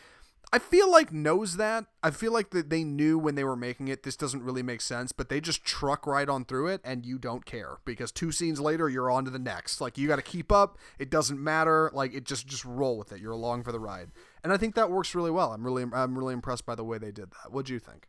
[0.51, 1.85] I feel like knows that.
[2.01, 4.81] I feel like that they knew when they were making it, this doesn't really make
[4.81, 8.31] sense, but they just truck right on through it, and you don't care because two
[8.31, 9.79] scenes later, you're on to the next.
[9.79, 10.77] Like, you got to keep up.
[10.97, 11.91] It doesn't matter.
[11.93, 13.19] Like, it just just roll with it.
[13.19, 14.09] You're along for the ride,
[14.43, 15.51] and I think that works really well.
[15.51, 17.51] I'm really I'm really impressed by the way they did that.
[17.51, 18.07] What do you think?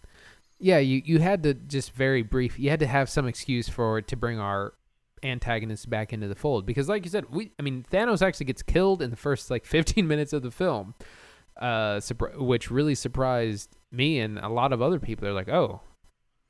[0.62, 2.58] Yeah, you, you had to just very brief.
[2.58, 4.74] You had to have some excuse for to bring our
[5.22, 6.66] antagonists back into the fold.
[6.66, 9.64] Because like you said we i mean thanos actually gets killed in the first like
[9.66, 10.94] 15 minutes of the film
[11.60, 12.00] uh
[12.36, 15.24] which really surprised me and a lot of other people.
[15.24, 15.80] They're like oh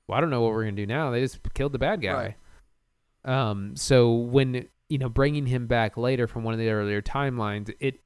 [0.06, 1.10] well i don't know what we're gonna do now.
[1.10, 2.36] They just killed the bad guy.
[3.24, 3.48] Right.
[3.50, 7.72] um so when you know bringing him back later from one of the earlier timelines
[7.80, 8.00] it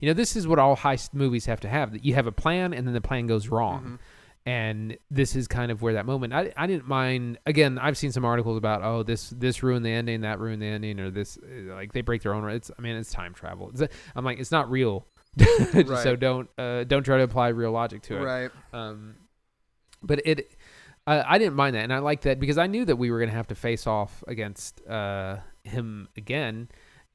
[0.00, 1.92] you know this is what all heist movies have to have.
[1.92, 3.80] That you have a plan and then the plan goes wrong.
[3.80, 3.94] Mm-hmm
[4.46, 8.12] and this is kind of where that moment I, I didn't mind again i've seen
[8.12, 11.36] some articles about oh this this ruined the ending that ruined the ending or this
[11.68, 13.70] like they break their own it's i mean it's time travel.
[13.74, 13.82] It's,
[14.14, 15.06] i'm like it's not real.
[15.74, 15.86] Right.
[16.02, 18.22] so don't uh, don't try to apply real logic to it.
[18.22, 18.50] Right.
[18.72, 19.16] Um
[20.02, 20.50] but it
[21.06, 23.18] I, I didn't mind that and i like that because i knew that we were
[23.18, 26.68] going to have to face off against uh him again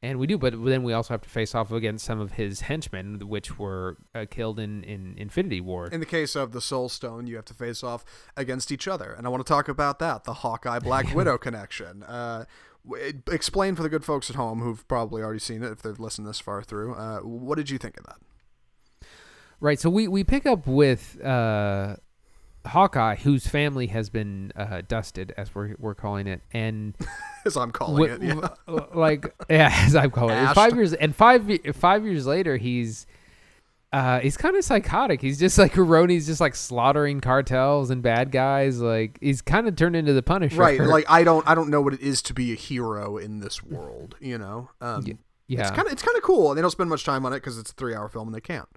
[0.03, 2.61] and we do, but then we also have to face off against some of his
[2.61, 5.87] henchmen, which were uh, killed in, in Infinity War.
[5.87, 8.03] In the case of the Soul Stone, you have to face off
[8.35, 9.13] against each other.
[9.13, 12.01] And I want to talk about that the Hawkeye Black Widow connection.
[12.01, 12.45] Uh,
[13.31, 16.27] explain for the good folks at home who've probably already seen it if they've listened
[16.27, 16.95] this far through.
[16.95, 18.17] Uh, what did you think of that?
[19.59, 19.79] Right.
[19.79, 21.97] So we, we pick up with uh,
[22.65, 26.41] Hawkeye, whose family has been uh, dusted, as we're, we're calling it.
[26.53, 26.95] And.
[27.45, 28.21] as I'm calling it.
[28.21, 28.49] Yeah.
[28.93, 30.53] like yeah, as I'm calling it.
[30.53, 33.07] Five years and five five years later, he's
[33.91, 35.21] Uh, he's kind of psychotic.
[35.21, 38.79] He's just like Roni's just like slaughtering cartels and bad guys.
[38.79, 40.57] Like he's kind of turned into the Punisher.
[40.59, 40.79] Right.
[40.95, 43.63] Like I don't I don't know what it is to be a hero in this
[43.63, 44.15] world.
[44.21, 44.69] You know.
[44.79, 45.13] Um, Yeah.
[45.47, 47.33] yeah, It's kind of it's kind of cool, and they don't spend much time on
[47.33, 48.69] it because it's a three hour film, and they can't.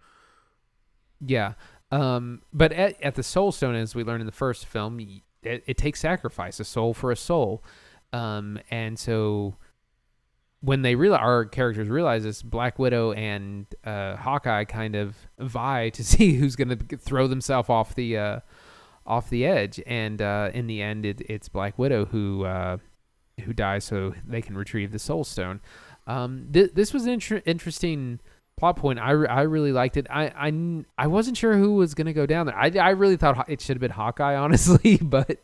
[1.24, 1.52] yeah.
[1.94, 4.98] Um, but at, at the Soul Stone, as we learned in the first film,
[5.44, 7.62] it, it takes sacrifice, a soul for a soul.
[8.12, 9.54] Um, and so
[10.60, 15.90] when they realize our characters realize this, Black Widow and uh, Hawkeye kind of vie
[15.90, 18.40] to see who's going to throw themselves off the uh,
[19.06, 22.78] off the edge, and uh, in the end, it, it's Black Widow who uh,
[23.44, 25.60] who dies so they can retrieve the Soul Stone.
[26.06, 28.20] Um, th- this was an inter- interesting
[28.56, 28.98] plot point.
[28.98, 30.06] I, re- I really liked it.
[30.10, 32.56] I, I, I wasn't sure who was going to go down there.
[32.56, 35.40] I, I really thought it should have been Hawkeye, honestly, but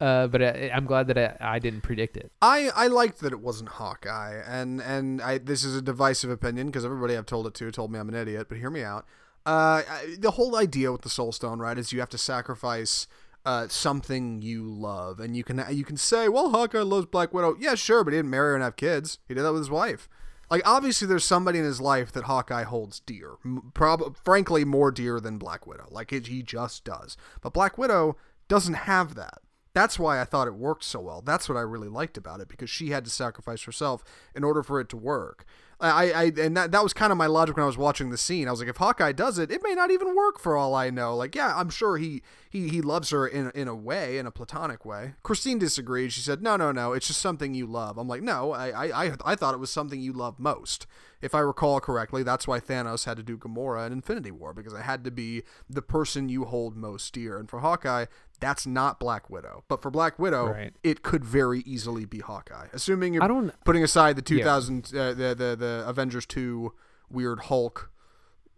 [0.00, 2.30] uh, but I, I'm glad that I, I didn't predict it.
[2.42, 6.66] I, I liked that it wasn't Hawkeye, and and I this is a divisive opinion
[6.66, 8.46] because everybody I've told it to told me I'm an idiot.
[8.48, 9.06] But hear me out.
[9.44, 13.06] Uh, I- the whole idea with the Soul Stone, right, is you have to sacrifice
[13.44, 17.56] uh, something you love, and you can you can say, well, Hawkeye loves Black Widow.
[17.58, 19.18] Yeah, sure, but he didn't marry her and have kids.
[19.28, 20.08] He did that with his wife.
[20.50, 24.90] Like obviously, there's somebody in his life that Hawkeye holds dear, M- prob- frankly more
[24.90, 25.88] dear than Black Widow.
[25.90, 27.16] Like it, he just does.
[27.40, 28.16] But Black Widow
[28.48, 29.38] doesn't have that.
[29.74, 31.20] That's why I thought it worked so well.
[31.20, 34.02] That's what I really liked about it because she had to sacrifice herself
[34.34, 35.44] in order for it to work.
[35.78, 38.16] I, I and that, that was kind of my logic when I was watching the
[38.16, 38.48] scene.
[38.48, 40.88] I was like, if Hawkeye does it, it may not even work for all I
[40.88, 41.14] know.
[41.14, 44.30] Like, yeah, I'm sure he he, he loves her in in a way, in a
[44.30, 45.14] platonic way.
[45.22, 46.12] Christine disagreed.
[46.12, 47.98] She said, no, no, no, it's just something you love.
[47.98, 50.86] I'm like, no, I I I, thought it was something you love most.
[51.20, 54.72] If I recall correctly, that's why Thanos had to do Gamora in Infinity War because
[54.72, 57.38] it had to be the person you hold most dear.
[57.38, 58.06] And for Hawkeye,
[58.40, 59.64] that's not Black Widow.
[59.68, 60.74] But for Black Widow, Right.
[60.82, 62.68] it could very easily be Hawkeye.
[62.72, 66.72] Assuming you're I don't- putting aside the 2000 uh, the, the the Avengers 2
[67.10, 67.90] weird Hulk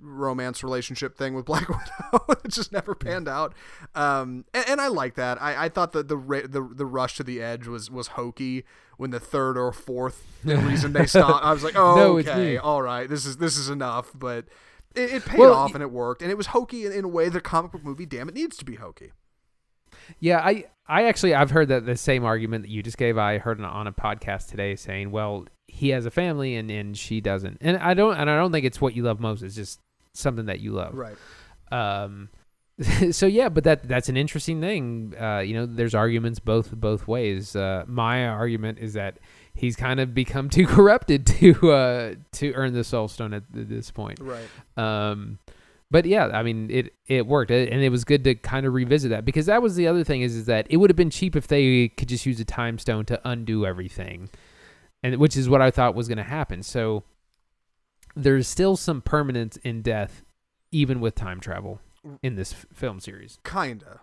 [0.01, 1.69] romance relationship thing with Black
[2.13, 2.25] Widow.
[2.45, 3.53] it just never panned out.
[3.95, 5.43] Um, and, and I like that.
[5.43, 8.65] I, I thought that the, the the rush to the edge was was hokey
[8.97, 11.45] when the third or fourth reason they stopped.
[11.45, 14.13] I was like, oh, No, okay, all right, this is this is enough.
[14.15, 14.47] But
[14.95, 17.09] it, it paid Well, off and it worked, and it was hokey in, in a
[17.09, 19.11] way that comic book movie, damn it, needs to be hokey.
[20.21, 23.19] Yeah, I I actually I've heard that the same argument that you just gave.
[23.19, 27.21] I heard on a- podcast today saying, well, he has a family and and she
[27.21, 29.43] doesn't, and I don't and I don't think it's what you love most.
[29.43, 29.81] It's just
[30.15, 30.95] something that you love.
[30.95, 31.17] Right.
[31.71, 32.31] Um,
[33.11, 35.15] so yeah, but that that's an interesting thing.
[35.21, 37.57] Uh, you know, there's arguments both both ways.
[37.57, 39.19] Uh, my argument is that
[39.55, 43.91] he's kind of become too corrupted to uh to earn the soul stone at this
[43.91, 44.21] point.
[44.21, 44.49] Right.
[44.77, 45.39] Um,
[45.91, 49.11] but yeah, I mean, it it worked, and it was good to kind of revisit
[49.11, 51.35] that because that was the other thing is is that it would have been cheap
[51.37, 54.29] if they could just use a time stone to undo everything,
[55.03, 56.63] and which is what I thought was going to happen.
[56.63, 57.05] So
[58.15, 60.25] there's still some permanence in death,
[60.73, 61.81] even with time travel
[62.23, 63.39] in this f- film series.
[63.45, 64.01] Kinda.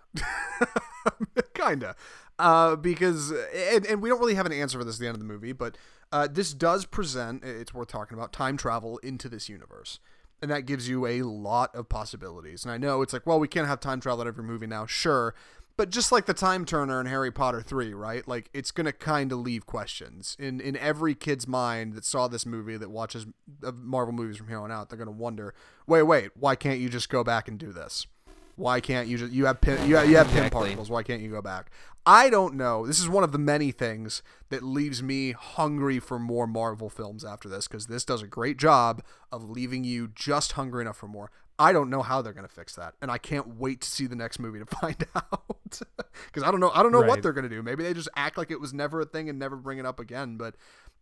[1.54, 1.96] Kinda.
[2.38, 5.16] Uh, because, and, and we don't really have an answer for this at the end
[5.16, 5.78] of the movie, but
[6.12, 10.00] uh, this does present, it's worth talking about, time travel into this universe.
[10.42, 12.64] And that gives you a lot of possibilities.
[12.64, 14.86] And I know it's like, well, we can't have time travel in every movie now,
[14.86, 15.34] sure.
[15.78, 18.26] But just like the time turner in Harry Potter 3, right?
[18.28, 20.38] Like, it's going to kind of leave questions.
[20.40, 23.26] In, in every kid's mind that saw this movie, that watches
[23.64, 25.54] uh, Marvel movies from here on out, they're going to wonder,
[25.86, 28.08] wait, wait, why can't you just go back and do this?
[28.56, 30.60] Why can't you just you have Pym you have, you have Pym Exactly.
[30.60, 30.90] particles?
[30.90, 31.72] Why can't you go back?
[32.06, 32.86] I don't know.
[32.86, 37.26] This is one of the many things that leaves me hungry for more Marvel films
[37.26, 41.08] after this because this does a great job of leaving you just hungry enough for
[41.08, 41.32] more.
[41.58, 44.08] I don't know how they're going to fix that, and I can't wait to see
[44.08, 45.82] the next movie to find out
[46.28, 46.72] because I don't know.
[46.74, 47.64] I don't know what they're going to do.
[47.64, 50.00] Maybe they just act like it was never a thing and never bring it up
[50.00, 50.38] again.
[50.38, 50.56] But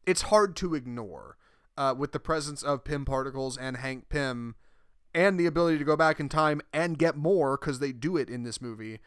[0.05, 1.37] it's hard to ignore
[1.77, 4.55] uh, with the presence of Pym particles and Hank Pym
[5.15, 8.29] and the ability to go back in time and get more because they do it
[8.29, 8.99] in this movie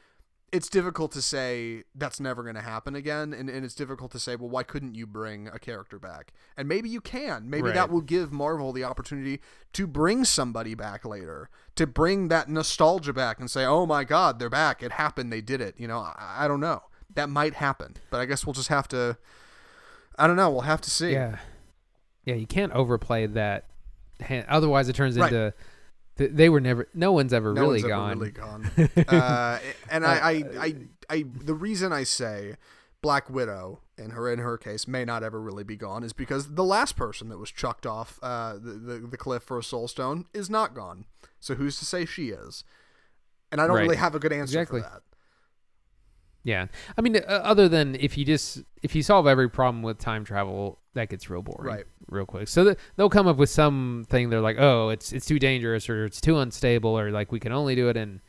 [0.52, 4.18] it's difficult to say that's never going to happen again and, and it's difficult to
[4.20, 6.32] say well why couldn't you bring a character back?
[6.56, 7.50] And maybe you can.
[7.50, 9.40] Maybe that will give marvel the opportunity
[9.72, 14.38] to bring somebody back later to bring that nostalgia back and say oh my god
[14.38, 14.84] they're back.
[14.84, 15.32] It happened.
[15.32, 15.74] They did it.
[15.78, 16.82] You know i, I don't know.
[17.14, 19.18] That might happen but i guess we'll just have to
[20.16, 20.48] i don't know.
[20.50, 21.10] We'll have to see.
[21.12, 21.38] Yeah,
[22.24, 23.64] yeah, you can't overplay that.
[24.20, 25.32] hand- Otherwise, it turns Right.
[25.32, 25.52] into
[26.18, 26.88] th- they were never.
[26.94, 28.10] No one's ever no really one's gone.
[28.10, 28.70] ever really gone.
[29.08, 29.58] uh,
[29.90, 30.74] and I, I, I,
[31.10, 32.56] I, the reason I say
[33.02, 36.54] Black Widow in her in her case may not ever really be gone is because
[36.54, 39.88] the last person that was chucked off uh, the, the the cliff for a soul
[39.88, 41.04] stone is not gone.
[41.40, 42.64] So who's to say she is?
[43.52, 43.82] And I don't Right.
[43.82, 44.80] really have a good answer Exactly.
[44.82, 45.02] for that.
[46.42, 49.98] Yeah, I mean, uh, other than if you just if you solve every problem with
[49.98, 51.84] time travel, that gets real boring Right.
[52.08, 52.48] real quick.
[52.48, 54.28] So th- they'll come up with something.
[54.30, 57.52] They're like, oh, it's it's too dangerous or it's too unstable or like we can
[57.52, 58.20] only do it in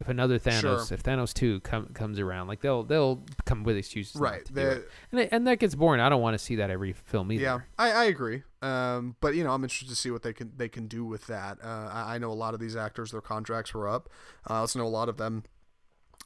[0.00, 0.94] if another Thanos, Sure.
[0.94, 4.42] if Thanos two come, comes around, like they'll they'll come with excuses, Right.
[4.50, 4.84] The-.
[5.12, 6.00] And, it- and that gets boring.
[6.00, 7.42] I don't want to see that every film either.
[7.42, 8.42] Yeah, I, I agree.
[8.62, 11.26] Um, but you know, I'm interested to see what they can they can do with
[11.26, 11.58] that.
[11.62, 14.08] Uh, I, I know a lot of these actors; their contracts were up.
[14.48, 15.44] Uh, I also know a lot of them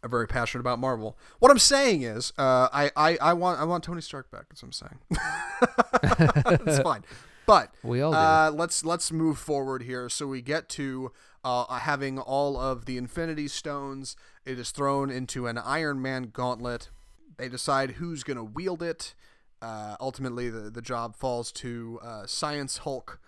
[0.04, 1.16] are very passionate about Marvel.
[1.38, 4.44] What I'm saying is, uh, I, I I want I want Tony Stark back.
[4.48, 6.60] That's what I'm saying.
[6.66, 7.04] it's fine.
[7.46, 8.18] But We all do.
[8.18, 10.08] uh, let's let's move forward here.
[10.08, 14.16] So we get to uh, having all of the Infinity Stones.
[14.44, 16.90] It is thrown into an Iron Man gauntlet.
[17.36, 19.14] They decide who's going to wield it.
[19.60, 23.20] Uh, ultimately, the the job falls to uh, Science Hulk.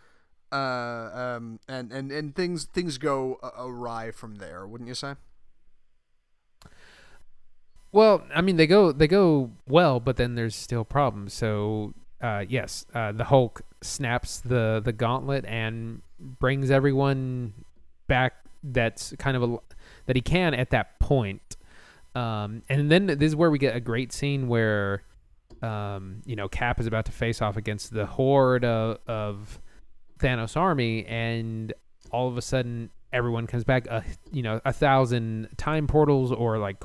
[0.52, 5.14] Uh, um, and, and, and things things go awry from there, wouldn't you say?
[7.97, 11.32] Well, I mean, they go they go well, but then there's still problems.
[11.32, 17.55] So, uh, yes, uh, the Hulk snaps the the gauntlet and brings everyone
[18.07, 18.34] back.
[18.62, 19.57] That's kind of a
[20.05, 21.57] that he can at that point.
[22.14, 25.03] Um, and then this is where we get a great scene where,
[25.62, 29.59] um, you know, Cap is about to face off against the horde of, of
[30.18, 31.72] Thanos' army, and
[32.11, 33.86] all of a sudden everyone comes back.
[33.90, 36.84] Uh, you know, a thousand time portals or like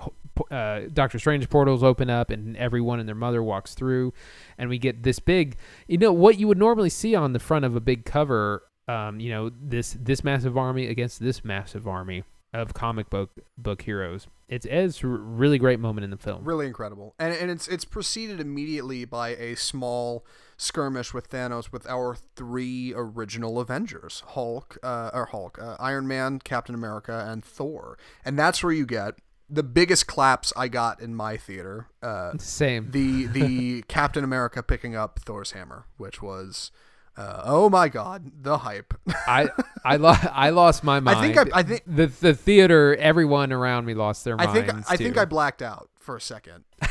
[0.50, 4.14] uh, Doctor Strange portals open up, and everyone and their mother walks through,
[4.58, 5.58] and we get this big.
[5.88, 8.64] You know what you would normally see on the front of a big cover.
[8.88, 12.24] Um, you know this this massive army against this massive army
[12.54, 14.28] of comic book book heroes.
[14.50, 16.44] It's it's a really great moment in the film.
[16.44, 20.26] Really incredible, and and it's it's preceded immediately by a small
[20.58, 26.40] skirmish with Thanos with our three original Avengers: Hulk, uh, or Hulk, uh, Iron Man,
[26.40, 29.16] Captain America, and Thor, and that's where you get
[29.52, 31.88] the biggest claps I got in my theater.
[32.02, 32.90] Uh, Same.
[32.92, 36.72] the the Captain America picking up Thor's hammer, which was.
[37.18, 38.94] Uh, oh my God, the hype!
[39.28, 39.50] I
[39.86, 41.18] I, lo- I lost my mind.
[41.18, 44.70] I think I- I think- the the theater, everyone around me lost their I think
[44.90, 45.20] I think too.
[45.22, 46.64] I blacked out for a second.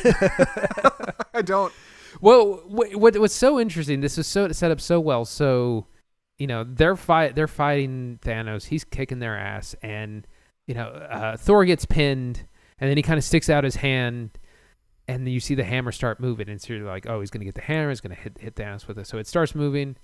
[1.34, 1.72] I don't.
[2.20, 4.02] Well, wh- what what's so interesting?
[4.02, 5.24] This is so set up so well.
[5.24, 5.86] So,
[6.38, 8.66] you know, they're fight they're fighting Thanos.
[8.66, 10.26] He's kicking their ass, and
[10.70, 12.44] you know, uh, Thor gets pinned,
[12.78, 14.38] and then he kind of sticks out his hand,
[15.08, 17.44] and then you see the hammer start moving, and so you're like, oh, he's gonna
[17.44, 17.88] get the hammer.
[17.88, 19.08] He's gonna hit hit Thanos with it.
[19.08, 19.96] So it starts moving.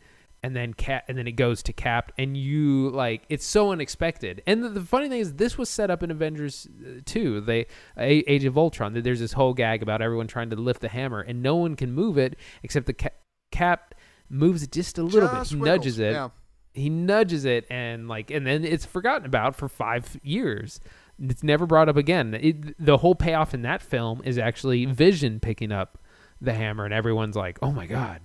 [0.43, 4.43] And then Cap, and then it goes to Cap, and you like it's so unexpected.
[4.47, 7.67] And the, the funny thing is, this was set up in Avengers uh, 2, they
[7.97, 8.93] A- Age of Ultron.
[8.95, 11.75] that There's this whole gag about everyone trying to lift the hammer, and no one
[11.77, 13.17] can move it except the ca-
[13.53, 13.95] Cap
[14.29, 15.59] moves it just a little Just bit.
[15.59, 16.13] He nudges it.
[16.13, 16.29] Yeah.
[16.77, 20.79] He nudges it, and like, and then it's forgotten about for five years.
[21.19, 22.35] It's never brought up again.
[22.35, 25.99] It, the whole payoff in that film is actually Vision picking up
[26.41, 28.21] the hammer, and everyone's like, "Oh my god!"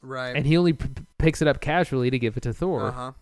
[0.00, 0.36] Right.
[0.36, 2.86] And he only p- picks it up casually to give it to Thor.
[2.86, 3.12] Uh huh.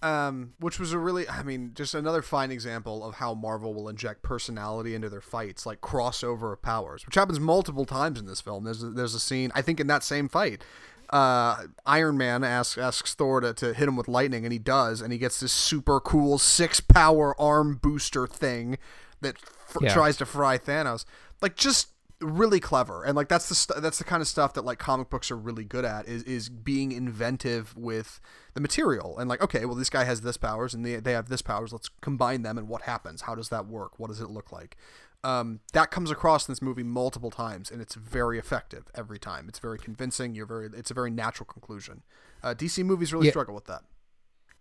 [0.00, 3.88] Um, which was a really, I mean, just another fine example of how Marvel will
[3.88, 8.40] inject personality into their fights, like crossover of powers, which happens multiple times in this
[8.40, 8.62] film.
[8.62, 10.62] There's a, there's a scene, I think, in that same fight.
[11.10, 15.00] Uh, Iron Man asks asks Thor to, to hit him with lightning, and he does,
[15.00, 18.78] and he gets this super cool six power arm booster thing
[19.20, 19.94] that fr- Yeah.
[19.94, 21.04] tries to fry Thanos.
[21.40, 21.88] Like just
[22.20, 25.08] really clever, and like that's the st- that's the kind of stuff that like comic
[25.08, 28.20] books are really good at is is being inventive with
[28.54, 31.28] the material and like okay, well this guy has this powers and they they have
[31.28, 31.72] this powers.
[31.72, 33.22] Let's combine them, and what happens?
[33.22, 33.98] How does that work?
[33.98, 34.76] What does it look like?
[35.24, 39.48] Um, that comes across in this movie multiple times, and it's very effective every time.
[39.48, 40.34] It's very convincing.
[40.34, 40.68] You're very.
[40.76, 42.02] It's a very natural conclusion.
[42.42, 43.32] Uh, DC movies really Yeah.
[43.32, 43.82] struggle with that.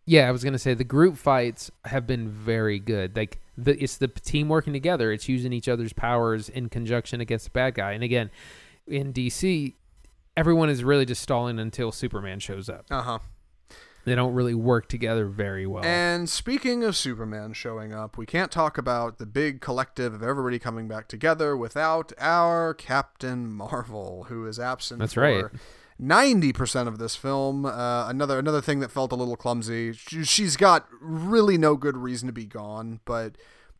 [0.05, 3.16] Yeah, I was gonna say the group fights have been very good.
[3.16, 5.12] Like the it's the team working together.
[5.12, 7.91] It's using each other's powers in conjunction against the bad guy.
[7.91, 8.32] And again,
[8.88, 9.76] in DC,
[10.38, 12.86] everyone is really just stalling until Superman shows up.
[12.89, 13.20] Uh huh.
[14.08, 15.84] They don't really work together very well.
[15.84, 20.60] And speaking of Superman showing up, we can't talk about the big collective of everybody
[20.60, 25.01] coming back together without our Captain Marvel, who is absent.
[25.01, 25.45] That's for right.
[25.99, 27.66] Ninety percent of this film.
[27.66, 29.91] Uh, another another thing that felt a little clumsy.
[29.91, 33.36] She, she's got really no good reason to be gone, but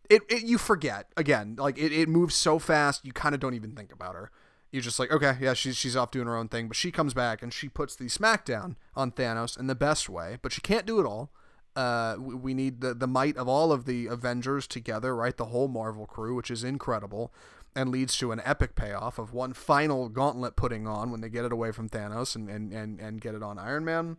[0.10, 1.56] it, it you forget again.
[1.58, 4.30] Like it, it moves so fast, you kind of don't even think about her.
[4.72, 7.14] You're just like, okay, yeah, she's she's off doing her own thing, but she comes
[7.14, 10.86] back and she puts the smackdown on Thanos in the best way, but she can't
[10.86, 11.32] do it all.
[11.76, 15.38] Uh, we, we need the the might of all of the Avengers together, right?
[15.38, 17.34] The whole Marvel crew, which is incredible,
[17.76, 21.46] and leads to an epic payoff of one final gauntlet putting on when they get
[21.46, 24.18] it away from Thanos and and and, and get it on Iron Man.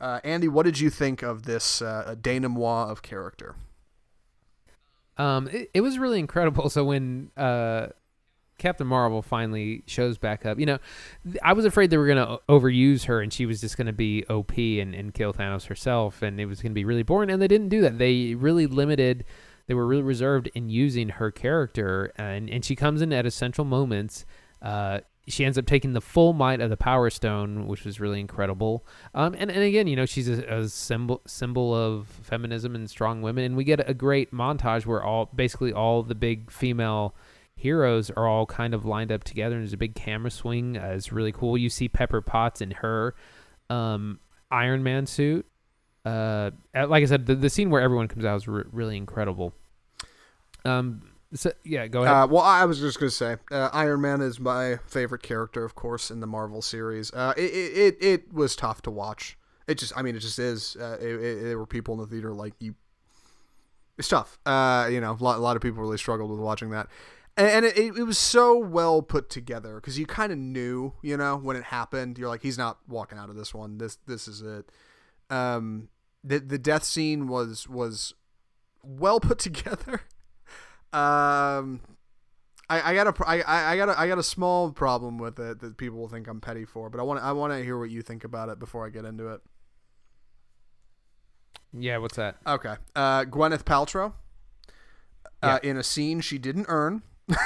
[0.00, 3.54] Uh, Andy, what did you think of this uh, denouement of character?
[5.16, 6.68] Um, it, it was really incredible.
[6.74, 7.88] So when uh,
[8.58, 10.58] Captain Marvel finally shows back up.
[10.58, 10.78] You know,
[11.42, 13.92] I was afraid they were going to overuse her and she was just going to
[13.92, 17.30] be OP and, and kill Thanos herself and it was going to be really boring.
[17.30, 17.98] And they didn't do that.
[17.98, 19.24] They really limited,
[19.66, 22.12] they were really reserved in using her character.
[22.16, 24.24] And, and she comes in at essential moments.
[24.62, 28.20] Uh, she ends up taking the full might of the Power Stone, which was really
[28.20, 28.86] incredible.
[29.14, 33.22] Um, and, and again, you know, she's a, a symbol symbol of feminism and strong
[33.22, 33.44] women.
[33.44, 37.14] And we get a great montage where all basically all the big female
[37.64, 39.56] heroes are all kind of lined up together.
[39.56, 40.76] And there's a big camera swing.
[40.76, 41.58] Uh, it's really cool.
[41.58, 43.14] You see Pepper Potts in her
[43.70, 45.46] um, Iron Man suit.
[46.04, 49.54] Uh, like I said, the, the scene where everyone comes out is re- really incredible.
[50.66, 52.14] Um, so yeah, go ahead.
[52.14, 55.74] Uh, well, I was just gonna say, uh, Iron Man is my favorite character, of
[55.74, 57.12] course, in the Marvel series.
[57.12, 59.38] Uh, it, it, it was tough to watch.
[59.66, 60.76] It just, I mean, it just is.
[60.78, 62.74] Uh, it, it, there were people in the theater like you.
[63.96, 64.38] It's tough.
[64.44, 66.88] Uh, you know, a lot, a lot of people really struggled with watching that,
[67.36, 71.36] and, it, it was so well put together because you kind of knew, you know,
[71.36, 72.18] when it happened.
[72.18, 73.78] You're like, he's not walking out of this one.
[73.78, 74.70] This this is it.
[75.30, 75.88] Um,
[76.22, 78.14] the the death scene was was
[78.82, 80.02] well put together.
[80.92, 81.80] Um,
[82.70, 85.60] I, I got a I, I got a, I got a small problem with it
[85.60, 87.90] that people will think I'm petty for, but I want I want to hear what
[87.90, 89.40] you think about it before I get into it.
[91.72, 92.36] yeah, what's that?
[92.46, 94.12] Okay, uh, Gwyneth Paltrow,
[95.42, 97.02] uh, in a scene she didn't earn,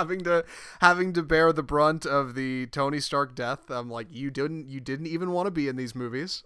[0.00, 0.44] having to
[0.80, 3.70] having to bear the brunt of the Tony Stark death.
[3.70, 6.42] I'm like, you didn't you didn't even want to be in these movies.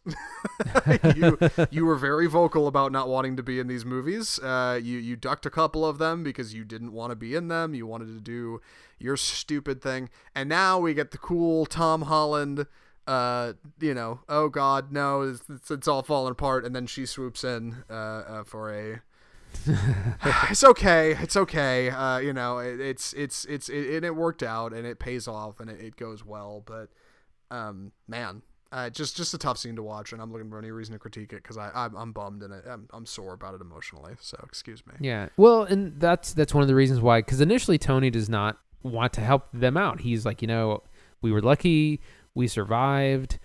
[1.16, 1.39] you
[1.70, 4.39] you were very vocal about not wanting to be in these movies.
[4.41, 7.49] Uh, you you ducked a couple of them because you didn't want to be in
[7.49, 7.74] them.
[7.74, 8.61] You wanted to do
[8.99, 12.66] your stupid thing, and now we get the cool Tom Holland.
[13.07, 17.05] Uh, you know, oh God, no, it's, it's, it's all falling apart, and then she
[17.05, 19.03] swoops in uh, uh for a
[20.51, 21.13] it's okay.
[21.21, 21.91] It's okay.
[21.91, 25.27] Uh, you know, it, it's it's it's it, and it worked out and it pays
[25.27, 26.63] off and it, it goes well.
[26.65, 26.89] But
[27.51, 28.43] um, man,
[28.73, 30.99] uh, just just a tough scene to watch, and I'm looking for any reason to
[30.99, 34.15] critique it because I I'm, I'm bummed and I'm I'm sore about it emotionally.
[34.21, 34.95] So excuse me.
[35.01, 35.29] Yeah.
[35.37, 37.21] Well, and that's that's one of the reasons why.
[37.21, 40.01] Because initially Tony does not want to help them out.
[40.01, 40.83] He's like, you know,
[41.23, 42.01] we were lucky,
[42.35, 43.39] we survived.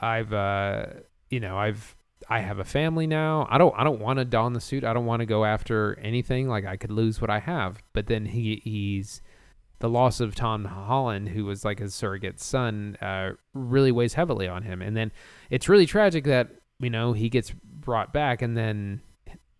[0.00, 0.86] I've uh,
[1.30, 1.95] you know, I've
[2.28, 3.46] I have a family now.
[3.50, 4.84] I don't I don't want to don the suit.
[4.84, 6.48] I don't want to go after anything.
[6.48, 7.82] Like I could lose what I have.
[7.92, 9.22] But then he he's
[9.78, 14.48] the loss of Tom Holland, who was like his surrogate son, uh, really weighs heavily
[14.48, 14.82] on him.
[14.82, 15.12] And then
[15.50, 16.48] it's really tragic that
[16.80, 19.02] you know he gets brought back, and then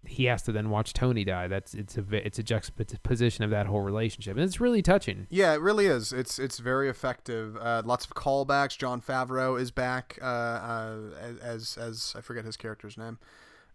[0.06, 1.48] he has to then watch Tony die.
[1.48, 5.26] That's it's a it's a juxtaposition of that whole relationship, and it's really touching.
[5.30, 6.12] Yeah, it really is.
[6.12, 7.56] It's it's very effective.
[7.56, 8.76] Uh, lots of callbacks.
[8.78, 10.98] Jon Favreau is back uh, uh,
[11.42, 13.18] as as I forget his character's name.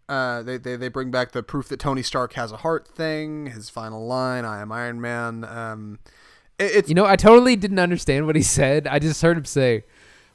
[0.08, 3.46] Uh, they, they they bring back the proof that Tony Stark has a heart thing.
[3.46, 5.98] His final line, "I am Iron Man." Um,
[6.58, 8.86] it, it's you know I totally didn't understand what he said.
[8.86, 9.84] I just heard him say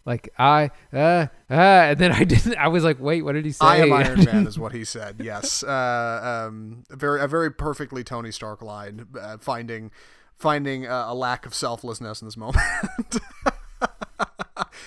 [0.07, 3.51] like I uh uh and then I didn't I was like wait what did he
[3.51, 3.65] say?
[3.65, 5.61] I am Iron Man is what he said yes.
[5.61, 9.91] Uh um a very a very perfectly Tony Stark line uh, finding
[10.37, 12.57] finding uh, a lack of selflessness in this moment.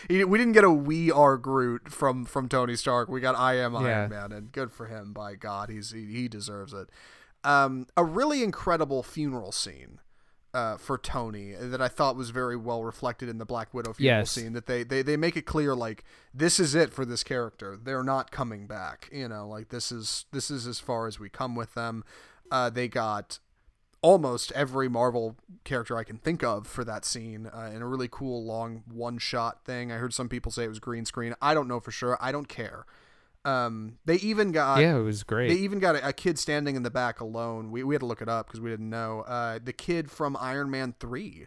[0.08, 3.08] He, we didn't get a we are Groot from from Tony Stark.
[3.08, 4.06] We got I am Iron Yeah.
[4.08, 6.88] Man and good for him by God he's he, he deserves it.
[7.44, 10.00] Um a really incredible funeral scene
[10.53, 14.20] uh, for Tony that I thought was very well reflected in the Black Widow funeral
[14.20, 14.30] Yes.
[14.32, 14.53] scene.
[14.53, 17.78] That they, they they make it clear like this is it for this character.
[17.82, 19.09] They're not coming back.
[19.12, 22.05] You know, like this is this is as far as we come with them.
[22.51, 23.38] Uh, they got
[24.03, 28.09] almost every Marvel character I can think of for that scene uh, in a really
[28.11, 29.92] cool long one shot thing.
[29.92, 31.34] I heard some people say it was green screen.
[31.42, 32.16] I don't know for sure.
[32.20, 32.86] I don't care.
[33.45, 36.76] Um, they even got yeah it was great they even got a, a kid standing
[36.76, 37.70] in the back alone.
[37.70, 39.20] We, we had to look it up because we didn't know.
[39.22, 41.47] Uh, the kid from Iron Man 3,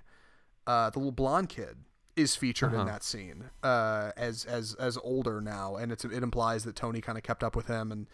[0.65, 1.77] uh, the little blonde kid,
[2.15, 2.89] is featured in Uh-huh.
[2.89, 7.17] that scene uh, as as as older now, and it's, it implies that Tony kind
[7.17, 8.07] of kept up with him, and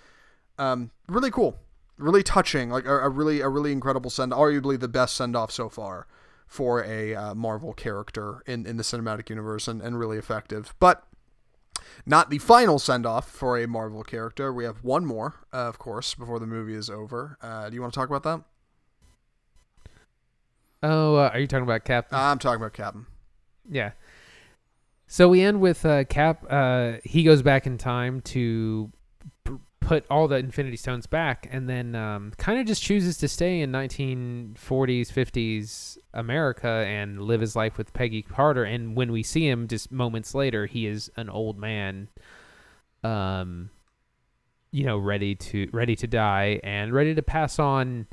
[0.57, 1.57] um, really cool,
[1.97, 5.51] really touching, like a, a really a really incredible send, arguably the best send off
[5.51, 6.05] so far
[6.47, 11.05] for a uh, Marvel character in in the cinematic universe, and, and really effective, but
[12.05, 14.53] not the final send off for a Marvel character.
[14.53, 17.37] We have one more, uh, of course, before the movie is over.
[17.41, 18.43] Uh, do you want to talk about that?
[20.81, 23.05] oh uh, are you talking about Cap I'm talking about Captain.
[23.69, 23.91] Yeah.
[25.07, 26.45] So we end with uh, Cap.
[26.49, 28.91] Uh, he goes back in time to
[29.89, 33.59] put all the Infinity Stones back, and then um, kind of just chooses to stay
[33.59, 38.63] in 1940s, 50s America and live his life with Peggy Carter.
[38.63, 42.07] And when we see him, just moments later, he is an old man.
[43.03, 43.71] Um,
[44.69, 48.05] you know, ready to ready to die and ready to pass on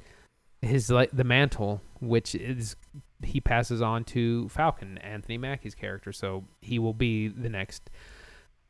[0.63, 2.77] his like the mantle, which is
[3.23, 6.11] he passes on to Falcon, Anthony Mackie's character.
[6.11, 7.91] So he will be the next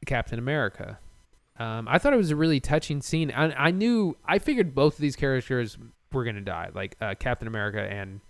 [0.07, 0.99] Captain America.
[1.59, 3.31] Um, I thought it was a really touching scene.
[3.31, 5.79] I, I knew, I figured both of these characters
[6.13, 8.21] were gonna die, like uh, Captain America and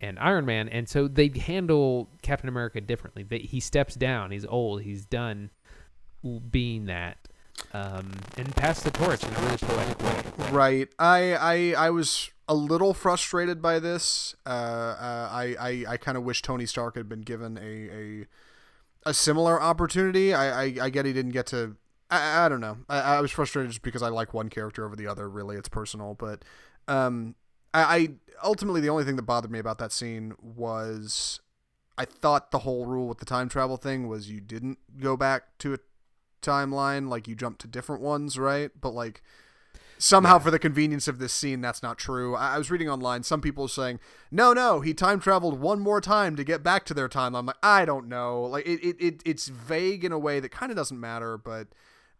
[0.00, 3.22] and Iron Man, and so they handle Captain America differently.
[3.22, 4.32] They, he steps down.
[4.32, 4.82] He's old.
[4.82, 5.50] He's done
[6.50, 7.18] being that,
[7.72, 10.50] um, and pass the torch in a really poetic way.
[10.50, 10.88] Right.
[10.98, 14.34] I I I was a little frustrated by this.
[14.44, 18.26] Uh, uh, I I, I kind of wish Tony Stark had been given a a,
[19.10, 20.34] a similar opportunity.
[20.34, 21.76] I, I, I get he didn't get to.
[22.16, 22.78] I, I don't know.
[22.88, 25.28] I, I was frustrated just because I like one character over the other.
[25.28, 26.44] Really, it's personal, but
[26.88, 27.34] um,
[27.74, 28.08] I, I
[28.44, 31.40] ultimately the only thing that bothered me about that scene was
[31.96, 35.58] I thought the whole rule with the time travel thing was you didn't go back
[35.58, 35.78] to a
[36.40, 38.70] timeline, like you jumped to different ones, right?
[38.80, 39.22] But like
[39.98, 40.38] somehow Yeah.
[40.40, 42.34] for the convenience of this scene, that's not true.
[42.34, 45.78] I, I was reading online, some people are saying, no, no, he time traveled one
[45.80, 47.38] more time to get back to their timeline.
[47.38, 48.42] I'm like, I don't know.
[48.42, 51.68] Like it, it, it it's vague in a way that kind of doesn't matter, but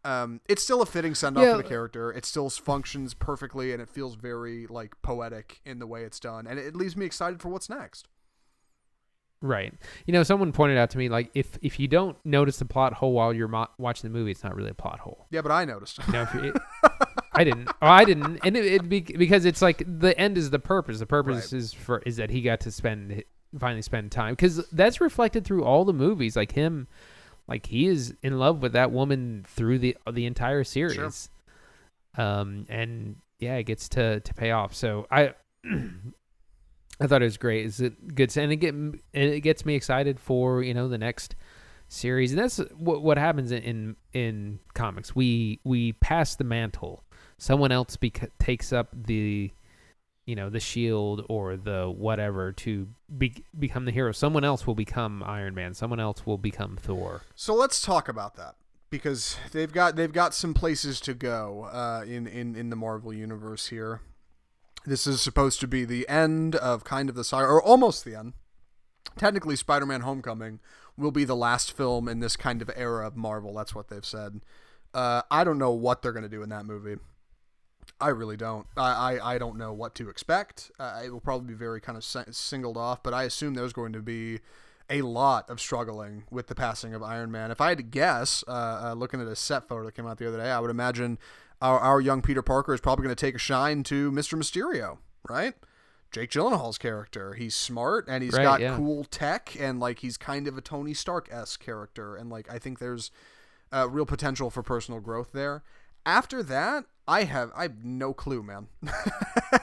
[0.05, 1.53] um, it's still a fitting send off Yeah.
[1.57, 2.13] for the character.
[2.13, 6.47] It still functions perfectly, and it feels very like poetic in the way it's done,
[6.47, 8.09] and it leaves me excited for what's next.
[9.41, 9.75] Right.
[10.07, 12.93] You know, someone pointed out to me like if if you don't notice the plot
[12.95, 15.27] hole while you're mo- watching the movie, it's not really a plot hole.
[15.31, 15.99] Yeah, but I noticed.
[16.07, 16.55] You know, if you,
[17.33, 17.69] I didn't.
[17.69, 21.01] Oh, I didn't, and it, it be, because it's like the end is the purpose.
[21.01, 21.59] The purpose Right.
[21.59, 23.25] is for is that he got to spend
[23.59, 26.37] finally spend time because that's reflected through all the movies.
[26.37, 26.87] Like him,
[27.49, 31.31] like he is in love with that woman through the the entire series.
[32.17, 34.75] Um, and yeah, it gets to to pay off.
[34.75, 35.35] So I.
[37.01, 37.67] I thought it was great.
[37.67, 38.37] Is it good?
[38.37, 41.35] And it get and it gets me excited for you know the next
[41.89, 45.17] series, and that's what what happens in in, in comics.
[45.17, 47.03] We we pass the mantle.
[47.39, 49.51] Someone else bec- takes up the
[50.27, 54.13] you know the shield or the whatever to be- become the hero.
[54.13, 55.75] Someone else will become Iron Man.
[55.75, 57.23] Someone else will become Thor.
[57.35, 58.55] So let's talk about that
[58.91, 63.13] because they've got they've got some places to go uh, in in in the Marvel
[63.13, 64.01] universe here.
[64.85, 68.15] This is supposed to be the end of kind of the saga, or almost the
[68.15, 68.35] end.
[69.17, 70.61] Technically, Spider-Man: Homecoming
[70.97, 73.55] will be the last film in this kind of era of Marvel.
[73.55, 74.41] That's what they've said.
[74.95, 76.97] Uh, I don't know what they're gonna do in that movie.
[78.03, 78.67] I really don't.
[78.77, 80.71] I, I, I don't know what to expect.
[80.79, 83.93] Uh, it will probably be very kind of singled off, but I assume there's going
[83.93, 84.41] to be
[84.91, 87.51] a lot of struggling with the passing of Iron Man.
[87.51, 88.51] If I had to guess, uh,
[88.91, 91.19] uh, looking at a set photo that came out the other day, I would imagine
[91.63, 94.37] our, our young Peter Parker is probably going to take a shine to Mr.
[94.37, 94.99] Mysterio,
[95.29, 95.55] right?
[96.11, 97.33] Jake Gyllenhaal's character.
[97.35, 98.77] He's smart and he's Right, got yeah.
[98.77, 102.17] cool tech and like he's kind of a Tony Stark esque character.
[102.17, 103.11] And like I think there's
[103.73, 105.63] uh, real potential for personal growth there.
[106.05, 108.69] After that, I have I have no clue, man.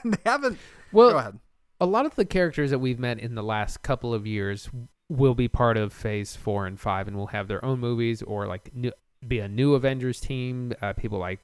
[0.05, 0.57] they haven't.
[0.91, 1.39] Well, Go ahead.
[1.79, 4.69] a lot of the characters that we've met in the last couple of years
[5.09, 8.47] will be part of Phase Four and Five, and will have their own movies or
[8.47, 8.91] like new,
[9.27, 10.73] be a new Avengers team.
[10.81, 11.39] Uh, people like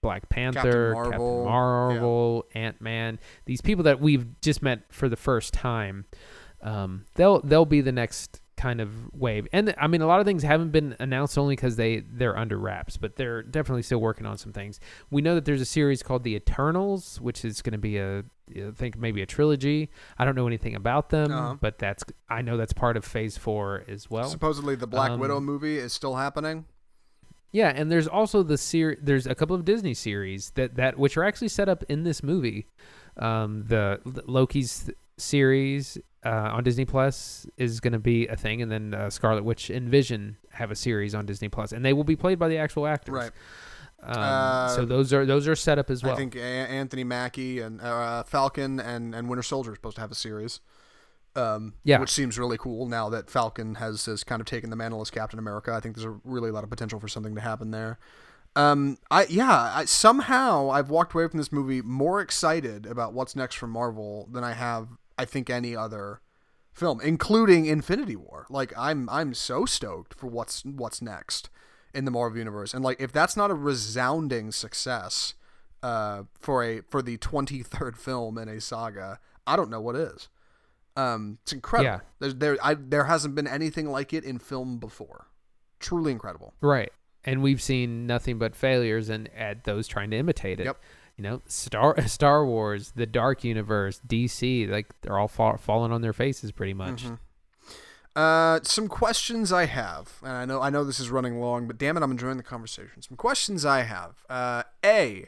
[0.00, 3.18] Black Panther, Marvel, Captain Marvel, Ant Man.
[3.46, 6.04] These people that we've just met for the first time,
[6.62, 9.46] um, they'll they'll be the next kind of wave.
[9.52, 12.56] And I mean, a lot of things haven't been announced only because they they're under
[12.58, 14.80] wraps, but they're definitely still working on some things.
[15.10, 18.24] We know that there's a series called The Eternals, which is going to be a
[18.54, 19.90] I think maybe a trilogy.
[20.18, 21.56] I don't know anything about them, Uh-huh.
[21.60, 24.28] but that's I know that's part of Phase Four as well.
[24.28, 26.66] Supposedly, the Black um, Widow movie is still happening.
[27.52, 28.98] Yeah, and there's also the series.
[29.00, 32.22] There's a couple of Disney series that that which are actually set up in this
[32.22, 32.66] movie.
[33.16, 38.62] Um, the, the Loki's series uh, on Disney Plus is going to be a thing,
[38.62, 41.92] and then uh, Scarlet Witch and Vision have a series on Disney Plus, and they
[41.92, 43.14] will be played by the actual actors.
[43.14, 43.32] Right.
[44.02, 46.12] Um, Uh, so those are those are set up as well.
[46.12, 50.12] I think Anthony Mackie and uh, Falcon and, and Winter Soldier are supposed to have
[50.12, 50.60] a series.
[51.36, 51.98] Um, Yeah.
[51.98, 55.10] which seems really cool now that Falcon has, has kind of taken the mantle as
[55.10, 55.72] Captain America.
[55.72, 57.98] I think there's a really a lot of potential for something to happen there.
[58.54, 63.34] Um, I yeah, I, somehow I've walked away from this movie more excited about what's
[63.34, 66.20] next for Marvel than I have, I think, any other
[66.72, 68.46] film, including Infinity War.
[68.50, 71.48] Like I'm I'm so stoked for what's what's next
[71.94, 75.34] in the Marvel universe, and like if that's not a resounding success
[75.82, 79.96] uh, for a for the twenty third film in a saga, I don't know what
[79.96, 80.28] is.
[80.96, 81.90] Um, it's incredible.
[81.90, 82.00] Yeah.
[82.18, 85.26] There's there I there hasn't been anything like it in film before.
[85.80, 86.54] Truly incredible.
[86.60, 86.92] Right.
[87.24, 90.66] And we've seen nothing but failures and at those trying to imitate it.
[90.66, 90.80] Yep.
[91.16, 96.02] You know, Star Star Wars, the Dark Universe, DC, like they're all fall, falling on
[96.02, 97.04] their faces pretty much.
[97.04, 97.14] Mm-hmm.
[98.16, 101.78] Uh, some questions I have, and I know I know this is running long, but
[101.78, 103.02] damn it, I'm enjoying the conversation.
[103.02, 104.24] Some questions I have.
[104.30, 105.26] Uh, a,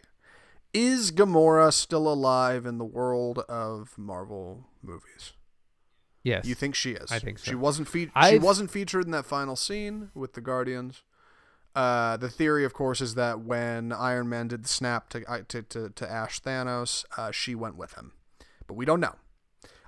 [0.72, 5.32] Is Gamora still alive in the world of Marvel movies?
[6.22, 6.44] Yes.
[6.44, 7.10] You think she is?
[7.12, 7.50] I think so.
[7.50, 11.02] She wasn't fe- she wasn't featured in that final scene with the Guardians.
[11.77, 15.62] Uh, the theory, of course, is that when Iron Man did the snap to to,
[15.62, 18.12] to, to Ash Thanos, uh, she went with him,
[18.66, 19.15] but we don't know.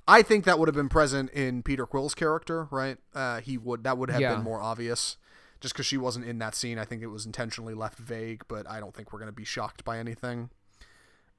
[0.06, 2.98] I think that would have been present in Peter Quill's character, right?
[3.14, 4.34] Uh, he would that would have Yeah.
[4.34, 5.16] been more obvious,
[5.60, 6.78] just because she wasn't in that scene.
[6.78, 9.82] I think it was intentionally left vague, but I don't think we're gonna be shocked
[9.84, 10.50] by anything.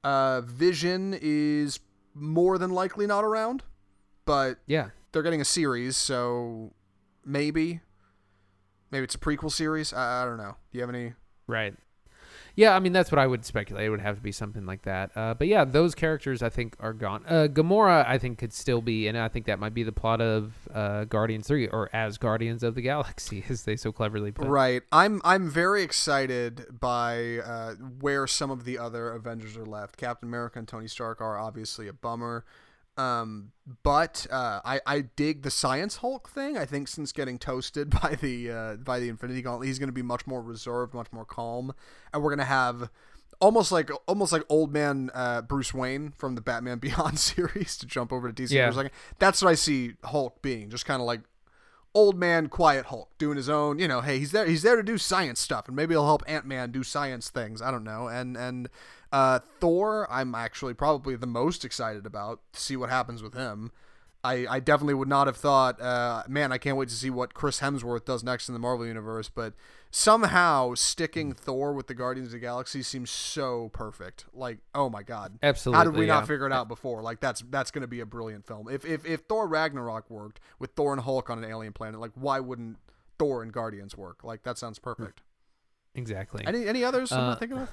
[0.02, 1.78] Uh, Vision is
[2.12, 3.62] more than likely not around,
[4.24, 4.90] but yeah.
[5.12, 6.72] they're getting a series, so
[7.24, 7.80] maybe,
[8.90, 9.92] maybe it's a prequel series.
[9.92, 10.56] I, I don't know.
[10.72, 11.14] Do you have any?
[11.46, 11.74] Right.
[12.56, 13.86] Yeah, I mean that's what I would speculate.
[13.86, 15.10] It would have to be something like that.
[15.14, 17.24] Uh, but yeah, those characters I think are gone.
[17.26, 20.20] Uh, Gamora I think could still be, and I think that might be the plot
[20.20, 24.46] of uh, Guardians Three, or as Guardians of the Galaxy, as they so cleverly put.
[24.46, 24.82] Right.
[24.92, 29.96] I'm I'm very excited by uh, where some of the other Avengers are left.
[29.96, 32.44] Captain America and Tony Stark are obviously a bummer.
[32.96, 33.52] Um,
[33.82, 36.58] but uh, I I dig the Science Hulk thing.
[36.58, 39.92] I think since getting toasted by the uh, by the Infinity Gauntlet, he's going to
[39.94, 41.72] be much more reserved, much more calm,
[42.12, 42.90] and we're going to have
[43.40, 47.86] almost like almost like old man uh, Bruce Wayne from the Batman Beyond series to
[47.86, 48.66] jump over to DC Yeah.
[48.66, 48.90] for a second.
[49.18, 51.20] That's what I see Hulk being, just kind of like
[51.94, 54.82] old man quiet Hulk doing his own, you know, hey, he's there he's there to
[54.82, 57.62] do science stuff and maybe he'll help Ant-Man do science things.
[57.62, 58.08] I don't know.
[58.08, 58.68] And and
[59.12, 63.72] uh Thor, I'm actually probably the most excited about to see what happens with him.
[64.22, 67.32] I, I definitely would not have thought, uh, man, I can't wait to see what
[67.32, 69.30] Chris Hemsworth does next in the Marvel Universe.
[69.30, 69.54] But
[69.90, 74.26] somehow sticking Thor with the Guardians of the Galaxy seems so perfect.
[74.34, 75.78] Like, oh my god, Absolutely.
[75.78, 76.14] how did we yeah.
[76.14, 77.00] not figure it out before?
[77.02, 78.68] Like that's that's going to be a brilliant film.
[78.68, 82.12] If, if if Thor Ragnarok worked with Thor and Hulk on an alien planet, like
[82.14, 82.76] why wouldn't
[83.18, 84.22] Thor and Guardians work?
[84.22, 85.22] Like that sounds perfect.
[85.94, 86.44] Exactly.
[86.46, 87.70] Any any others I'm Uh, not thinking of?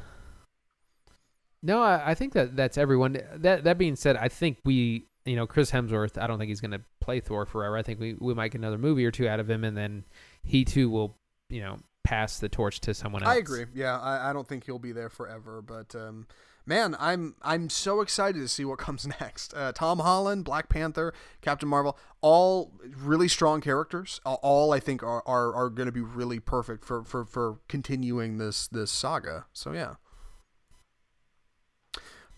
[1.62, 3.18] No, I, I think that that's everyone.
[3.36, 6.22] That that being said, I think we, you know, Chris Hemsworth.
[6.22, 7.78] I don't think he's going to play Thor forever.
[7.78, 10.06] I think we we might get another movie or two out of him, and then
[10.44, 11.18] he too will,
[11.50, 13.36] you know, pass the torch to someone else.
[13.36, 13.66] I agree.
[13.74, 16.28] Yeah, I, I don't think he'll be there forever, but um,
[16.66, 19.54] man, I'm I'm so excited to see what comes next.
[19.56, 24.22] Uh, Tom Holland, Black Panther, Captain Marvel, all really strong characters.
[24.26, 28.38] All- I think are are, are going to be really perfect for, for, for continuing
[28.38, 29.46] this this saga.
[29.54, 29.96] So yeah.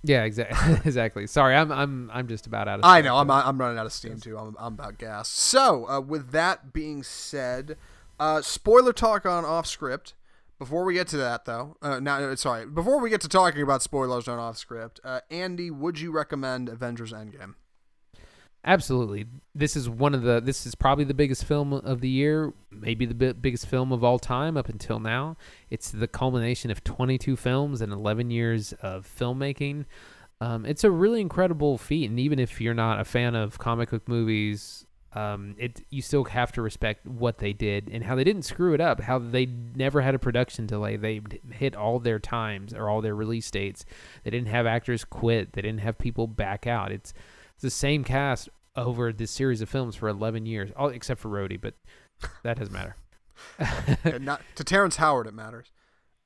[0.03, 0.73] Yeah, exactly.
[0.85, 1.27] exactly.
[1.27, 2.85] Sorry, I'm I'm I'm just about out of.
[2.85, 3.17] I know.
[3.17, 4.38] I'm I'm running out of steam too.
[4.38, 5.30] I'm I'm about gas.
[5.30, 7.77] So uh, with that being said,
[8.19, 10.13] uh, spoiler talk on off script.
[10.57, 12.65] Before we get to that, though, uh, now sorry.
[12.65, 16.67] Before we get to talking about spoilers on off script, uh, Andy, would you recommend
[16.67, 17.55] Avengers Endgame?
[18.65, 19.26] Absolutely.
[19.56, 20.41] This is one of the.
[20.41, 24.03] This is probably the biggest film of the year, maybe the bi- biggest film of
[24.03, 25.38] all time up until now.
[25.69, 29.86] It's the culmination of 22 films and 11 years of filmmaking.
[30.41, 33.91] Um, it's a really incredible feat, and even if you're not a fan of comic
[33.91, 38.23] book movies, um, it you still have to respect what they did and how they
[38.26, 38.99] didn't screw it up.
[38.99, 40.98] How they never had a production delay.
[40.98, 41.22] They
[41.52, 43.86] hit all their times or all their release dates.
[44.23, 45.53] They didn't have actors quit.
[45.53, 46.91] They didn't have people back out.
[46.91, 47.14] It's
[47.60, 51.27] it's the same cast over this series of films for 11 years, all except for
[51.27, 51.73] Rhodey, but
[52.44, 52.95] that doesn't matter.
[54.22, 55.69] Not to Terrence Howard, it matters.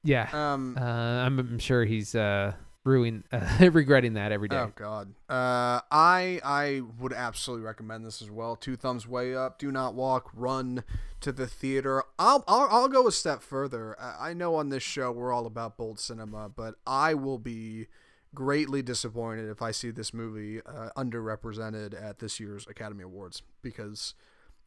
[0.03, 2.53] yeah, Um, uh, I'm, I'm sure he's uh,
[2.85, 4.57] ruining, uh, regretting that every day.
[4.57, 5.15] Oh God.
[5.27, 8.55] Uh, I I would absolutely recommend this as well.
[8.55, 9.57] Two thumbs way up.
[9.57, 10.29] Do not walk.
[10.35, 10.83] Run
[11.21, 12.03] to the theater.
[12.19, 13.99] I'll I'll, I'll go a step further.
[13.99, 17.87] I, I know on this show we're all about bold cinema, but I will be
[18.33, 24.15] greatly disappointed if I see this movie uh, underrepresented at this year's Academy Awards because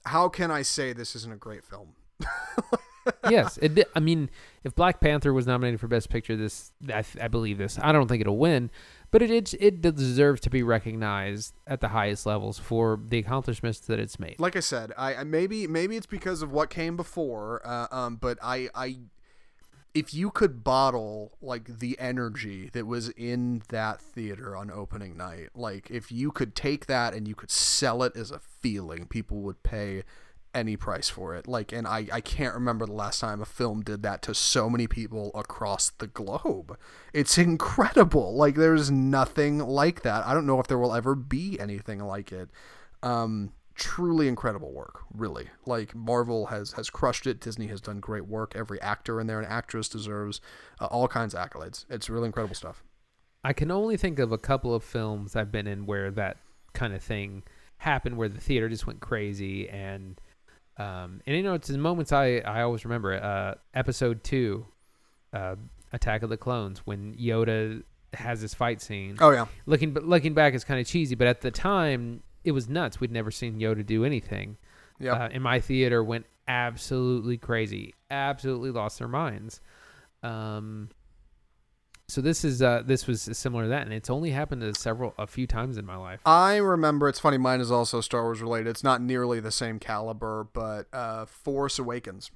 [0.06, 1.94] how can I say this isn't a great film?
[3.30, 4.30] yes, it, I mean,
[4.64, 7.78] if Black Panther was nominated for Best Picture, this I, I believe this.
[7.80, 8.70] I don't think it'll win,
[9.10, 13.80] but it, it it deserves to be recognized at the highest levels for the accomplishments
[13.80, 14.36] that it's made.
[14.38, 18.16] like I said, I, I maybe maybe it's because of what came before, uh, um,
[18.16, 18.98] but I I
[19.96, 25.48] if you could bottle like the energy that was in that theater on opening night,
[25.54, 29.38] like if you could take that and you could sell it as a feeling, people
[29.38, 30.02] would pay
[30.52, 31.48] any price for it.
[31.48, 34.68] Like, and I, I can't remember the last time a film did that to so
[34.68, 36.78] many people across the globe.
[37.14, 38.34] It's incredible.
[38.36, 40.26] Like, there's nothing like that.
[40.26, 42.50] I don't know if there will ever be anything like it.
[43.02, 45.48] Um, truly incredible work, really.
[45.66, 47.40] Like Marvel has has crushed it.
[47.40, 48.52] Disney has done great work.
[48.56, 50.40] Every actor in there and actress deserves
[50.80, 51.84] uh, all kinds of accolades.
[51.88, 52.82] It's really incredible stuff.
[53.44, 56.38] I can only think of a couple of films I've been in where that
[56.72, 57.44] kind of thing
[57.78, 60.20] happened, where the theater just went crazy, and
[60.78, 63.14] um, and you know, it's the moments I I always remember.
[63.14, 64.66] Uh, episode two,
[65.32, 65.56] uh,
[65.92, 67.82] Attack of the Clones, when Yoda
[68.14, 69.16] has this fight scene.
[69.20, 69.46] Oh yeah.
[69.66, 73.00] Looking but looking back, it's kind of cheesy, but at the time, it was nuts.
[73.00, 74.56] We'd never seen Yoda do anything.
[74.98, 75.24] Yeah.
[75.24, 79.60] Uh, in my theater, went absolutely crazy, absolutely lost their minds.
[80.22, 80.90] Um,
[82.08, 85.12] so this is uh, this was similar to that, and it's only happened to several
[85.18, 86.20] a few times in my life.
[86.24, 87.08] I remember.
[87.08, 87.36] It's funny.
[87.36, 88.68] Mine is also Star Wars related.
[88.68, 92.30] It's not nearly the same caliber, but uh, Force Awakens,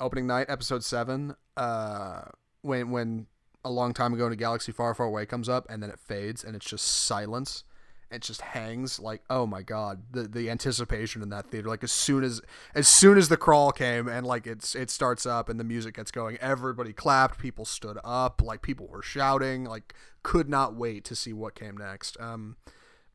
[0.00, 1.36] opening night, episode seven.
[1.54, 2.22] Uh,
[2.62, 3.26] when when
[3.62, 5.98] a long time ago in a galaxy far, far away comes up, and then it
[5.98, 7.62] fades, and it's just silence.
[8.10, 11.68] It just hangs like, oh my god, the the anticipation in that theater.
[11.68, 12.40] Like as soon as
[12.74, 15.94] as soon as the crawl came and like it's it starts up and the music
[15.94, 21.04] gets going, everybody clapped, people stood up, like people were shouting, like could not wait
[21.04, 22.16] to see what came next.
[22.20, 22.56] Um,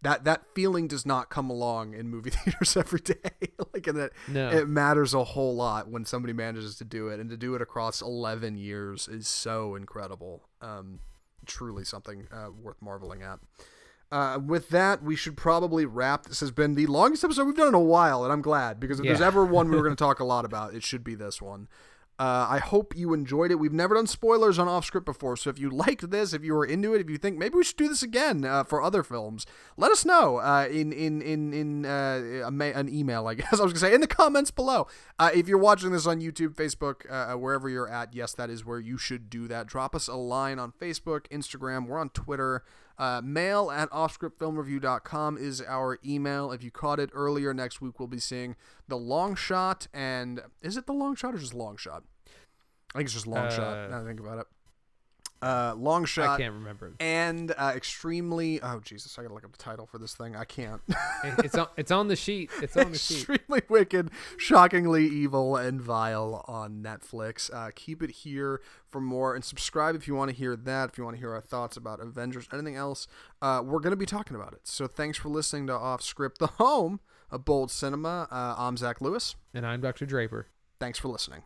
[0.01, 3.15] that that feeling does not come along in movie theaters every day.
[3.73, 4.49] like and that No.
[4.49, 7.61] it matters a whole lot when somebody manages to do it, and to do it
[7.61, 10.43] across eleven years is so incredible.
[10.61, 10.99] Um,
[11.45, 13.39] truly something uh, worth marveling at.
[14.11, 16.25] Uh, with that, we should probably wrap.
[16.25, 18.99] This has been the longest episode we've done in a while, and I'm glad because
[18.99, 21.15] if there's ever one we were going to talk a lot about, it should be
[21.15, 21.67] this one.
[22.17, 23.55] Uh, I hope you enjoyed it.
[23.55, 26.53] We've never done spoilers on off script before, so if you liked this, if you
[26.53, 29.03] were into it, if you think maybe we should do this again uh, for other
[29.03, 29.45] films,
[29.75, 33.27] let us know uh, in in in in uh, an email.
[33.27, 34.87] I guess I was gonna say in the comments below.
[35.19, 38.65] Uh, if you're watching this on YouTube, Facebook, uh, wherever you're at, yes, that is
[38.65, 39.67] where you should do that.
[39.67, 41.85] Drop us a line on Facebook, Instagram.
[41.85, 42.63] We're on Twitter.
[42.97, 46.51] Uh, mail at offscriptfilmreview.com is our email.
[46.51, 48.55] If you caught it earlier, next week we'll be seeing
[48.87, 49.87] The Long Shot.
[49.93, 52.03] And is it The Long Shot or just Long Shot?
[52.93, 53.59] I think it's just Long Shot.
[53.77, 54.47] Uh, Now that I think about it.
[55.45, 56.93] Uh, long I Shot can't remember.
[56.99, 58.59] and uh, Extremely.
[58.61, 59.17] Oh, Jesus.
[59.17, 60.35] I got to look up the title for this thing.
[60.35, 60.81] I can't.
[61.23, 62.49] It's on it's on the sheet.
[62.61, 63.17] It's on the sheet.
[63.29, 67.53] Extremely wicked, shockingly evil, and vile on Netflix.
[67.53, 68.59] Uh, keep it here
[68.89, 70.89] for more and subscribe if you want to hear that.
[70.89, 73.07] If you want to hear our thoughts about Avengers, anything else,
[73.41, 74.61] uh, we're to be talking about it.
[74.63, 76.99] So thanks for listening to Off Script, the home
[77.31, 78.27] of bold cinema.
[78.31, 79.35] Uh, I'm Zach Lewis.
[79.53, 80.05] And I'm Dr.
[80.05, 80.47] Draper.
[80.79, 81.43] Thanks for listening.